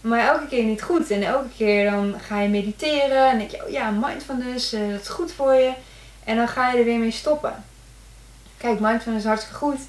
maar 0.00 0.26
elke 0.26 0.46
keer 0.46 0.64
niet 0.64 0.82
goed. 0.82 1.10
En 1.10 1.22
elke 1.22 1.48
keer 1.56 1.90
dan 1.90 2.14
ga 2.20 2.40
je 2.40 2.48
mediteren 2.48 3.30
en 3.30 3.38
denk 3.38 3.50
je, 3.50 3.64
oh 3.64 3.70
ja, 3.70 3.90
mindfulness, 3.90 4.74
uh, 4.74 4.90
dat 4.92 5.00
is 5.00 5.08
goed 5.08 5.32
voor 5.32 5.54
je. 5.54 5.72
En 6.24 6.36
dan 6.36 6.48
ga 6.48 6.70
je 6.70 6.78
er 6.78 6.84
weer 6.84 6.98
mee 6.98 7.10
stoppen. 7.10 7.64
Kijk, 8.56 8.80
mindfulness 8.80 9.24
is 9.24 9.30
hartstikke 9.30 9.58
goed. 9.58 9.80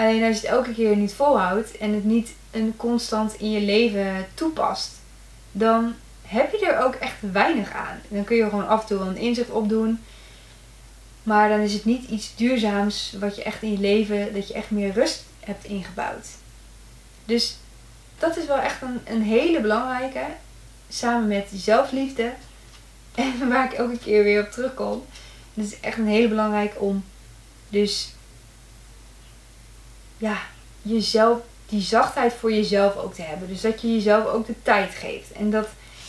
Alleen 0.00 0.24
als 0.24 0.40
je 0.40 0.46
het 0.46 0.56
elke 0.56 0.74
keer 0.74 0.96
niet 0.96 1.12
volhoudt 1.12 1.78
en 1.78 1.94
het 1.94 2.04
niet 2.04 2.32
een 2.50 2.74
constant 2.76 3.34
in 3.34 3.50
je 3.50 3.60
leven 3.60 4.26
toepast, 4.34 4.90
dan 5.52 5.94
heb 6.22 6.52
je 6.52 6.66
er 6.66 6.84
ook 6.84 6.94
echt 6.94 7.16
weinig 7.32 7.72
aan. 7.72 8.00
Dan 8.08 8.24
kun 8.24 8.36
je 8.36 8.48
gewoon 8.48 8.68
af 8.68 8.80
en 8.80 8.86
toe 8.86 9.00
een 9.00 9.16
inzicht 9.16 9.50
opdoen. 9.50 10.00
Maar 11.22 11.48
dan 11.48 11.60
is 11.60 11.72
het 11.72 11.84
niet 11.84 12.08
iets 12.08 12.34
duurzaams 12.36 13.14
wat 13.18 13.36
je 13.36 13.42
echt 13.42 13.62
in 13.62 13.72
je 13.72 13.78
leven, 13.78 14.34
dat 14.34 14.48
je 14.48 14.54
echt 14.54 14.70
meer 14.70 14.92
rust 14.92 15.24
hebt 15.40 15.64
ingebouwd. 15.64 16.26
Dus 17.24 17.56
dat 18.18 18.36
is 18.36 18.46
wel 18.46 18.58
echt 18.58 18.82
een, 18.82 19.00
een 19.04 19.22
hele 19.22 19.60
belangrijke. 19.60 20.24
Samen 20.88 21.28
met 21.28 21.48
zelfliefde. 21.54 22.32
En 23.14 23.48
waar 23.48 23.64
ik 23.64 23.78
elke 23.78 23.98
keer 23.98 24.24
weer 24.24 24.42
op 24.42 24.50
terugkom. 24.50 25.04
Het 25.54 25.64
is 25.64 25.80
echt 25.80 25.98
een 25.98 26.06
hele 26.06 26.28
belangrijke 26.28 26.78
om 26.78 27.04
dus 27.68 28.14
ja, 30.20 30.38
jezelf, 30.82 31.38
die 31.68 31.80
zachtheid 31.80 32.32
voor 32.32 32.52
jezelf 32.52 32.96
ook 32.96 33.14
te 33.14 33.22
hebben. 33.22 33.48
Dus 33.48 33.60
dat 33.60 33.80
je 33.80 33.94
jezelf 33.94 34.26
ook 34.26 34.46
de 34.46 34.62
tijd 34.62 34.94
geeft. 34.94 35.32
En 35.32 35.50
dat 35.50 35.68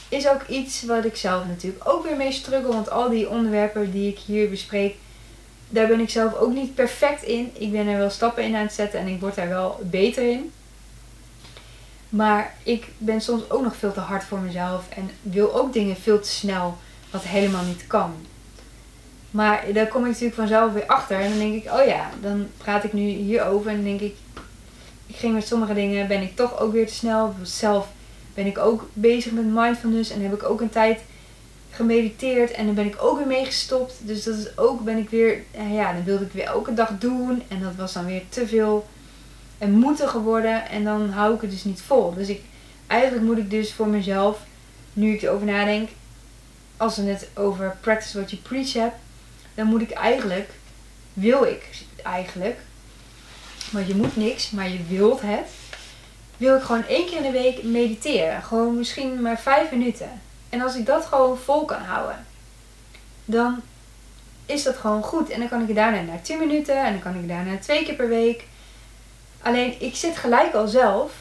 is 0.10 0.28
ook 0.28 0.48
iets 0.48 0.84
wat 0.84 1.06
ik 1.06 1.16
zelf 1.16 1.46
natuurlijk 1.46 1.90
ook 1.90 2.04
weer 2.04 2.18
mee 2.18 2.32
struggle. 2.32 2.74
Want 2.74 2.90
al 2.90 3.10
die 3.10 3.30
onderwerpen 3.30 3.92
die 3.92 4.10
ik 4.10 4.20
hier 4.20 4.50
bespreek, 4.50 4.96
daar 5.70 5.88
ben 5.88 6.00
ik 6.00 6.10
zelf 6.10 6.36
ook 6.36 6.54
niet 6.54 6.76
perfect 6.76 7.24
in. 7.24 7.52
Ik 7.54 7.72
ben 7.72 7.88
er 7.88 7.98
wel 7.98 8.10
stappen 8.10 8.44
in 8.44 8.56
aan 8.56 8.62
het 8.62 8.74
zetten 8.74 9.00
en 9.00 9.08
ik 9.08 9.20
word 9.20 9.36
daar 9.36 9.50
wel 9.50 9.80
beter 9.84 10.30
in. 10.30 10.52
Maar 12.10 12.56
ik 12.64 12.88
ben 12.98 13.22
soms 13.22 13.50
ook 13.50 13.64
nog 13.64 13.76
veel 13.76 13.94
te 13.94 14.00
hard 14.00 14.24
voor 14.24 14.40
mezelf 14.40 14.90
en 14.90 15.10
wil 15.22 15.56
ook 15.56 15.74
dingen 15.74 15.96
veel 15.96 16.20
te 16.20 16.30
snel, 16.30 16.78
wat 17.12 17.24
helemaal 17.24 17.64
niet 17.64 17.88
kan. 17.88 18.26
Maar 19.32 19.66
daar 19.74 19.88
kom 19.88 20.02
ik 20.02 20.08
natuurlijk 20.08 20.36
vanzelf 20.36 20.74
weer 20.74 20.86
achter. 20.86 21.20
En 21.20 21.30
dan 21.30 21.40
denk 21.40 21.64
ik, 21.64 21.72
oh 21.72 21.86
ja, 21.86 22.10
dan 22.22 22.48
praat 22.58 22.84
ik 22.84 22.94
nu 22.94 23.02
hierover. 23.02 23.70
En 23.70 23.76
dan 23.76 23.86
denk 23.86 24.00
ik, 24.00 24.16
ik 25.08 25.16
ging 25.16 25.34
met 25.34 25.48
sommige 25.48 25.74
dingen, 25.74 26.08
ben 26.08 26.22
ik 26.22 26.36
toch 26.36 26.60
ook 26.60 26.74
weer 26.74 26.88
te 26.88 26.94
snel. 26.94 27.36
Zelf 27.44 27.88
ben 28.34 28.46
ik 28.46 28.58
ook 28.58 28.90
bezig 28.94 29.32
met 29.32 29.46
mindfulness. 29.46 30.10
En 30.10 30.22
heb 30.22 30.34
ik 30.34 30.44
ook 30.44 30.62
een 30.62 30.70
tijd 30.70 31.00
gemediteerd. 31.70 32.52
En 32.52 32.66
dan 32.66 32.76
ben 32.76 32.86
ik 32.86 32.98
ook 33.00 33.18
weer 33.18 33.28
mee 33.28 33.46
gestopt. 33.46 33.94
Dus 34.00 34.24
dat 34.24 34.38
is 34.38 34.58
ook, 34.58 34.84
ben 34.84 34.98
ik 34.98 35.10
weer, 35.10 35.44
eh, 35.52 35.74
ja, 35.74 35.94
dan 35.94 36.04
wilde 36.04 36.26
ik 36.26 36.32
weer 36.32 36.46
elke 36.46 36.74
dag 36.74 36.90
doen. 37.00 37.44
En 37.48 37.62
dat 37.62 37.76
was 37.76 37.94
dan 37.94 38.06
weer 38.06 38.22
te 38.30 38.48
veel 38.48 38.88
en 39.58 39.72
moeten 39.72 40.10
geworden. 40.10 40.70
En 40.70 40.84
dan 40.84 41.10
hou 41.10 41.36
ik 41.36 41.42
het 41.42 41.52
dus 41.52 41.64
niet 41.64 41.82
vol. 41.82 42.14
Dus 42.14 42.28
ik, 42.28 42.42
eigenlijk 42.88 43.26
moet 43.26 43.38
ik 43.38 43.50
dus 43.50 43.74
voor 43.74 43.88
mezelf, 43.88 44.40
nu 44.94 45.14
ik 45.14 45.22
erover 45.22 45.46
nadenk, 45.46 45.90
als 46.78 46.96
we 46.96 47.04
het 47.04 47.30
over 47.36 47.78
practice 47.82 48.18
what 48.18 48.32
you 48.32 48.42
preach 48.42 48.74
heb, 48.74 48.94
dan 49.56 49.68
moet 49.68 49.82
ik 49.82 49.92
eigenlijk, 49.92 50.50
wil 51.14 51.44
ik 51.44 51.64
eigenlijk, 52.04 52.60
want 53.72 53.88
je 53.88 53.96
moet 53.96 54.16
niks, 54.16 54.50
maar 54.50 54.70
je 54.70 54.84
wilt 54.88 55.22
het, 55.22 55.50
wil 56.38 56.56
ik 56.56 56.64
gewoon 56.64 56.86
één 56.86 57.06
keer 57.06 57.18
in 57.18 57.32
de 57.32 57.32
week 57.32 57.64
mediteren. 57.64 58.44
Gewoon 58.44 58.78
misschien 58.78 59.22
maar 59.22 59.40
vijf 59.40 59.72
minuten. 59.72 60.22
En 60.50 60.62
als 60.62 60.76
ik 60.76 60.86
dat 60.86 61.06
gewoon 61.06 61.38
vol 61.38 61.66
kan 61.66 61.82
houden, 61.82 62.26
dan 63.26 63.62
is 64.46 64.64
dat 64.64 64.78
gewoon 64.78 65.04
goed. 65.04 65.30
En 65.30 65.40
dan 65.40 65.50
kan 65.50 65.70
ik 65.70 65.76
daarna 65.76 66.02
naar 66.02 66.22
10 66.22 66.40
minuten 66.40 66.86
en 66.86 66.92
dan 66.92 67.02
kan 67.02 67.16
ik 67.16 67.28
daarna 67.28 67.58
twee 67.58 67.86
keer 67.86 67.94
per 67.94 68.08
week. 68.08 68.44
Alleen 69.42 69.82
ik 69.82 69.96
zit 69.96 70.18
gelijk 70.18 70.54
al 70.54 70.68
zelf 70.68 71.12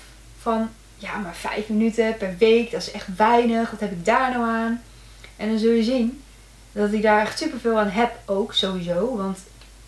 van, 0.41 0.69
ja, 0.97 1.17
maar 1.17 1.35
vijf 1.35 1.69
minuten 1.69 2.17
per 2.17 2.35
week, 2.39 2.71
dat 2.71 2.81
is 2.81 2.91
echt 2.91 3.17
weinig. 3.17 3.71
Wat 3.71 3.81
heb 3.81 3.93
ik 3.93 4.05
daar 4.05 4.31
nou 4.31 4.45
aan? 4.45 4.83
En 5.37 5.49
dan 5.49 5.59
zul 5.59 5.73
je 5.73 5.83
zien 5.83 6.23
dat 6.81 6.93
ik 6.93 7.03
daar 7.03 7.21
echt 7.21 7.39
superveel 7.39 7.79
aan 7.79 7.89
heb 7.89 8.19
ook, 8.25 8.55
sowieso. 8.55 9.17
Want 9.17 9.39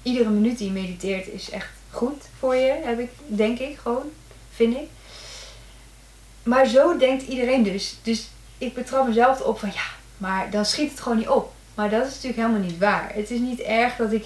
iedere 0.03 0.29
minuut 0.29 0.59
die 0.59 0.67
je 0.67 0.73
mediteert 0.73 1.29
is 1.29 1.51
echt 1.51 1.69
goed 1.91 2.23
voor 2.39 2.55
je, 2.55 2.81
heb 2.83 2.99
ik, 2.99 3.11
denk 3.27 3.59
ik 3.59 3.79
gewoon, 3.79 4.11
vind 4.55 4.77
ik. 4.77 4.89
Maar 6.43 6.67
zo 6.67 6.97
denkt 6.97 7.23
iedereen 7.23 7.63
dus. 7.63 7.97
Dus 8.03 8.29
ik 8.59 8.75
betrap 8.75 9.07
mezelf 9.07 9.41
op 9.41 9.59
van 9.59 9.69
ja, 9.75 9.85
maar 10.17 10.51
dan 10.51 10.65
schiet 10.65 10.91
het 10.91 11.01
gewoon 11.01 11.19
niet 11.19 11.29
op. 11.29 11.53
Maar 11.75 11.91
dat 11.91 12.07
is 12.07 12.15
natuurlijk 12.15 12.37
helemaal 12.37 12.69
niet 12.69 12.79
waar. 12.79 13.11
Het 13.15 13.31
is 13.31 13.39
niet 13.39 13.61
erg 13.61 13.97
dat 13.97 14.13
ik 14.13 14.25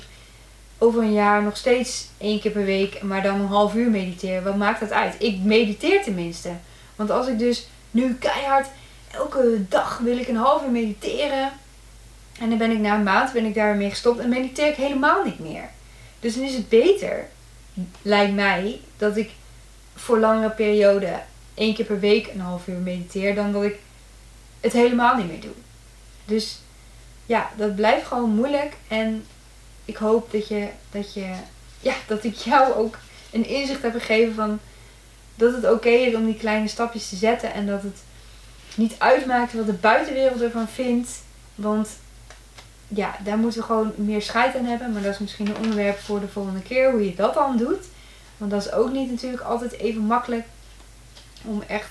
over 0.79 1.03
een 1.03 1.13
jaar 1.13 1.43
nog 1.43 1.57
steeds 1.57 2.09
één 2.19 2.41
keer 2.41 2.51
per 2.51 2.65
week, 2.65 3.03
maar 3.03 3.23
dan 3.23 3.41
een 3.41 3.47
half 3.47 3.75
uur 3.75 3.91
mediteer. 3.91 4.43
Wat 4.43 4.57
maakt 4.57 4.81
dat 4.81 4.93
uit? 4.93 5.15
Ik 5.19 5.39
mediteer 5.39 6.03
tenminste. 6.03 6.51
Want 6.97 7.11
als 7.11 7.27
ik 7.27 7.39
dus 7.39 7.67
nu 7.91 8.15
keihard 8.15 8.69
elke 9.11 9.65
dag 9.69 9.99
wil 9.99 10.19
ik 10.19 10.29
een 10.29 10.37
half 10.37 10.63
uur 10.63 10.71
mediteren. 10.71 11.53
En 12.41 12.49
dan 12.49 12.59
ben 12.59 12.71
ik 12.71 12.79
na 12.79 12.95
een 12.95 13.03
maand 13.03 13.33
ben 13.33 13.45
ik 13.45 13.55
daarmee 13.55 13.91
gestopt 13.91 14.21
en 14.21 14.29
mediteer 14.29 14.69
ik 14.69 14.77
helemaal 14.77 15.25
niet 15.25 15.39
meer. 15.39 15.69
Dus 16.21 16.35
dan 16.35 16.45
is 16.45 16.55
het 16.55 16.69
beter, 16.69 17.29
lijkt 18.03 18.35
mij, 18.35 18.81
dat 18.97 19.17
ik 19.17 19.31
voor 19.95 20.19
langere 20.19 20.51
periode 20.51 21.21
één 21.55 21.75
keer 21.75 21.85
per 21.85 22.01
week 22.01 22.27
een 22.27 22.41
half 22.41 22.67
uur 22.67 22.79
mediteer 22.79 23.35
dan 23.35 23.53
dat 23.53 23.63
ik 23.63 23.79
het 24.61 24.73
helemaal 24.73 25.17
niet 25.17 25.29
meer 25.29 25.41
doe. 25.41 25.55
Dus 26.25 26.59
ja, 27.27 27.51
dat 27.57 27.77
blijft 27.77 28.07
gewoon 28.07 28.31
moeilijk. 28.31 28.75
En 28.89 29.25
ik 29.85 29.97
hoop 29.97 30.33
dat 30.33 30.49
je, 30.49 30.69
dat 30.91 31.15
je, 31.15 31.33
ja, 31.81 31.95
dat 32.07 32.25
ik 32.25 32.35
jou 32.35 32.73
ook 32.73 32.99
een 33.31 33.47
inzicht 33.47 33.83
heb 33.83 33.93
gegeven 33.93 34.35
van 34.35 34.61
dat 35.35 35.55
het 35.55 35.71
oké 35.71 35.89
is 35.89 36.15
om 36.15 36.25
die 36.25 36.37
kleine 36.37 36.69
stapjes 36.69 37.09
te 37.09 37.17
zetten 37.17 37.53
en 37.53 37.67
dat 37.67 37.83
het 37.83 37.99
niet 38.75 38.95
uitmaakt 38.99 39.53
wat 39.53 39.67
de 39.67 39.73
buitenwereld 39.73 40.41
ervan 40.41 40.69
vindt. 40.69 41.11
Want 41.55 41.89
ja, 42.89 43.17
daar 43.25 43.39
moeten 43.39 43.61
we 43.61 43.67
gewoon 43.67 43.93
meer 43.97 44.23
scheid 44.23 44.57
aan 44.57 44.65
hebben. 44.65 44.93
Maar 44.93 45.03
dat 45.03 45.13
is 45.13 45.19
misschien 45.19 45.47
een 45.47 45.57
onderwerp 45.57 45.99
voor 45.99 46.21
de 46.21 46.29
volgende 46.29 46.63
keer, 46.63 46.91
hoe 46.91 47.05
je 47.05 47.15
dat 47.15 47.35
dan 47.35 47.57
doet. 47.57 47.85
Want 48.37 48.51
dat 48.51 48.65
is 48.65 48.73
ook 48.73 48.93
niet 48.93 49.11
natuurlijk 49.11 49.43
altijd 49.43 49.73
even 49.73 50.03
makkelijk 50.03 50.45
om 51.43 51.63
echt 51.67 51.91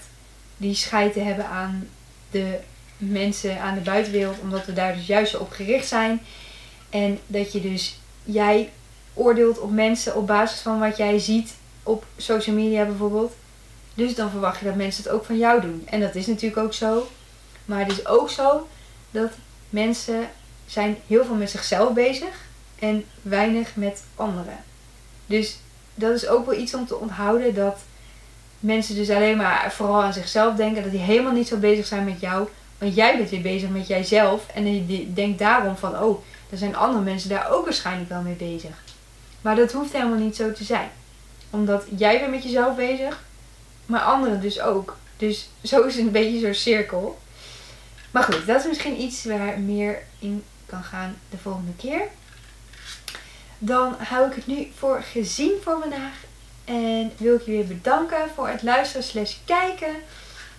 die 0.57 0.75
scheid 0.75 1.13
te 1.13 1.19
hebben 1.19 1.47
aan 1.47 1.87
de 2.31 2.57
mensen, 2.97 3.61
aan 3.61 3.75
de 3.75 3.81
buitenwereld. 3.81 4.39
Omdat 4.41 4.65
we 4.65 4.73
daar 4.73 4.95
dus 4.95 5.07
juist 5.07 5.37
op 5.37 5.51
gericht 5.51 5.87
zijn. 5.87 6.21
En 6.89 7.19
dat 7.27 7.51
je 7.51 7.61
dus, 7.61 7.99
jij 8.23 8.71
oordeelt 9.13 9.59
op 9.59 9.71
mensen 9.71 10.15
op 10.15 10.27
basis 10.27 10.59
van 10.59 10.79
wat 10.79 10.97
jij 10.97 11.19
ziet 11.19 11.53
op 11.83 12.05
social 12.17 12.55
media 12.55 12.85
bijvoorbeeld. 12.85 13.33
Dus 13.93 14.15
dan 14.15 14.29
verwacht 14.29 14.59
je 14.59 14.65
dat 14.65 14.75
mensen 14.75 15.03
het 15.03 15.11
ook 15.11 15.25
van 15.25 15.37
jou 15.37 15.61
doen. 15.61 15.87
En 15.89 15.99
dat 15.99 16.15
is 16.15 16.27
natuurlijk 16.27 16.61
ook 16.61 16.73
zo. 16.73 17.07
Maar 17.65 17.79
het 17.79 17.91
is 17.91 18.07
ook 18.07 18.29
zo 18.29 18.67
dat 19.11 19.31
mensen 19.69 20.29
zijn 20.65 20.97
heel 21.07 21.25
veel 21.25 21.35
met 21.35 21.49
zichzelf 21.49 21.93
bezig 21.93 22.45
en 22.79 23.05
weinig 23.21 23.75
met 23.75 24.03
anderen. 24.15 24.63
Dus 25.25 25.57
dat 25.95 26.15
is 26.15 26.27
ook 26.27 26.45
wel 26.45 26.59
iets 26.59 26.73
om 26.73 26.85
te 26.85 26.95
onthouden 26.95 27.55
dat 27.55 27.79
mensen 28.59 28.95
dus 28.95 29.09
alleen 29.09 29.37
maar 29.37 29.71
vooral 29.71 30.03
aan 30.03 30.13
zichzelf 30.13 30.55
denken. 30.55 30.83
Dat 30.83 30.91
die 30.91 31.01
helemaal 31.01 31.31
niet 31.31 31.47
zo 31.47 31.57
bezig 31.57 31.85
zijn 31.85 32.05
met 32.05 32.19
jou. 32.19 32.47
Want 32.77 32.95
jij 32.95 33.17
bent 33.17 33.29
weer 33.29 33.41
bezig 33.41 33.69
met 33.69 33.87
jijzelf. 33.87 34.47
En 34.53 34.87
je 34.87 35.13
denkt 35.13 35.39
daarom 35.39 35.77
van, 35.77 35.99
oh, 35.99 36.23
er 36.49 36.57
zijn 36.57 36.75
andere 36.75 37.03
mensen 37.03 37.29
daar 37.29 37.51
ook 37.51 37.65
waarschijnlijk 37.65 38.09
wel 38.09 38.21
mee 38.21 38.33
bezig. 38.33 38.83
Maar 39.41 39.55
dat 39.55 39.71
hoeft 39.71 39.93
helemaal 39.93 40.17
niet 40.17 40.35
zo 40.35 40.51
te 40.51 40.63
zijn. 40.63 40.89
Omdat 41.49 41.85
jij 41.97 42.19
bent 42.19 42.31
met 42.31 42.43
jezelf 42.43 42.75
bezig, 42.75 43.23
maar 43.85 44.01
anderen 44.01 44.41
dus 44.41 44.61
ook. 44.61 44.97
Dus 45.17 45.49
zo 45.63 45.81
is 45.81 45.95
het 45.95 46.05
een 46.05 46.11
beetje 46.11 46.39
zo'n 46.39 46.53
cirkel. 46.53 47.19
Maar 48.11 48.23
goed, 48.23 48.45
dat 48.45 48.59
is 48.59 48.67
misschien 48.67 49.01
iets 49.01 49.25
waar 49.25 49.59
meer 49.59 50.01
in 50.19 50.43
kan 50.65 50.83
gaan 50.83 51.15
de 51.29 51.37
volgende 51.37 51.75
keer. 51.77 52.01
Dan 53.57 53.95
hou 53.97 54.29
ik 54.29 54.35
het 54.35 54.47
nu 54.47 54.71
voor 54.77 55.01
gezien 55.01 55.53
voor 55.63 55.79
vandaag. 55.81 56.23
En 56.65 57.11
wil 57.17 57.35
ik 57.35 57.41
je 57.41 57.51
weer 57.51 57.67
bedanken 57.67 58.29
voor 58.35 58.47
het 58.47 58.63
luisteren 58.63 59.03
slash 59.03 59.35
kijken. 59.45 59.95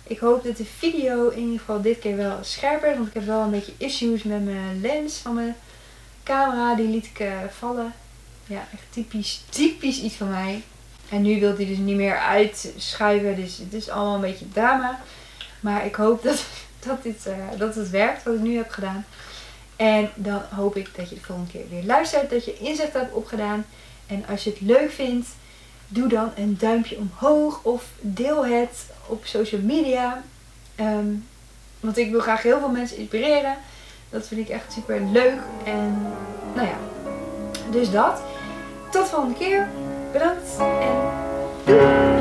Ik 0.03 0.19
hoop 0.19 0.43
dat 0.43 0.57
de 0.57 0.65
video 0.77 1.29
in 1.29 1.41
ieder 1.41 1.59
geval 1.59 1.81
dit 1.81 1.99
keer 1.99 2.15
wel 2.15 2.37
scherper 2.41 2.89
is. 2.89 2.95
Want 2.95 3.07
ik 3.07 3.13
heb 3.13 3.25
wel 3.25 3.41
een 3.41 3.51
beetje 3.51 3.73
issues 3.77 4.23
met 4.23 4.45
mijn 4.45 4.81
lens 4.81 5.17
van 5.17 5.33
mijn 5.33 5.55
camera. 6.23 6.75
Die 6.75 6.87
liet 6.87 7.05
ik 7.05 7.19
uh, 7.19 7.31
vallen. 7.57 7.93
Ja, 8.45 8.67
echt 8.73 8.83
typisch, 8.89 9.41
typisch 9.49 9.99
iets 10.01 10.15
van 10.15 10.29
mij. 10.29 10.63
En 11.09 11.21
nu 11.21 11.39
wil 11.39 11.55
hij 11.55 11.65
dus 11.65 11.77
niet 11.77 11.95
meer 11.95 12.17
uitschuiven. 12.17 13.35
Dus 13.35 13.57
het 13.57 13.73
is 13.73 13.89
allemaal 13.89 14.15
een 14.15 14.21
beetje 14.21 14.49
drama. 14.49 14.99
Maar 15.59 15.85
ik 15.85 15.95
hoop 15.95 16.23
dat, 16.23 16.45
dat, 16.85 17.03
dit, 17.03 17.27
uh, 17.27 17.33
dat 17.57 17.75
het 17.75 17.89
werkt 17.89 18.23
wat 18.23 18.33
ik 18.33 18.39
nu 18.39 18.55
heb 18.55 18.69
gedaan. 18.69 19.05
En 19.77 20.09
dan 20.15 20.41
hoop 20.55 20.75
ik 20.75 20.89
dat 20.95 21.09
je 21.09 21.15
de 21.15 21.21
volgende 21.21 21.51
keer 21.51 21.69
weer 21.69 21.83
luistert. 21.83 22.29
Dat 22.29 22.45
je 22.45 22.57
inzicht 22.57 22.93
hebt 22.93 23.13
opgedaan. 23.13 23.65
En 24.07 24.25
als 24.29 24.43
je 24.43 24.49
het 24.49 24.61
leuk 24.61 24.91
vindt, 24.91 25.27
doe 25.87 26.07
dan 26.07 26.31
een 26.35 26.57
duimpje 26.59 26.97
omhoog. 26.97 27.63
Of 27.63 27.85
deel 27.99 28.45
het 28.45 28.85
op 29.05 29.25
social 29.25 29.61
media. 29.61 30.23
Ehm, 30.75 31.07
want 31.79 31.97
ik 31.97 32.11
wil 32.11 32.19
graag 32.19 32.41
heel 32.41 32.59
veel 32.59 32.69
mensen 32.69 32.97
inspireren. 32.97 33.57
Dat 34.09 34.27
vind 34.27 34.41
ik 34.41 34.49
echt 34.49 34.73
super 34.73 35.01
leuk. 35.11 35.39
En 35.63 36.13
nou 36.55 36.67
ja, 36.67 36.77
dus 37.71 37.91
dat. 37.91 38.21
Tot 38.91 39.03
de 39.03 39.09
volgende 39.09 39.37
keer. 39.37 39.69
Bedankt 40.11 40.57
en 40.59 40.95
doei! 41.65 42.16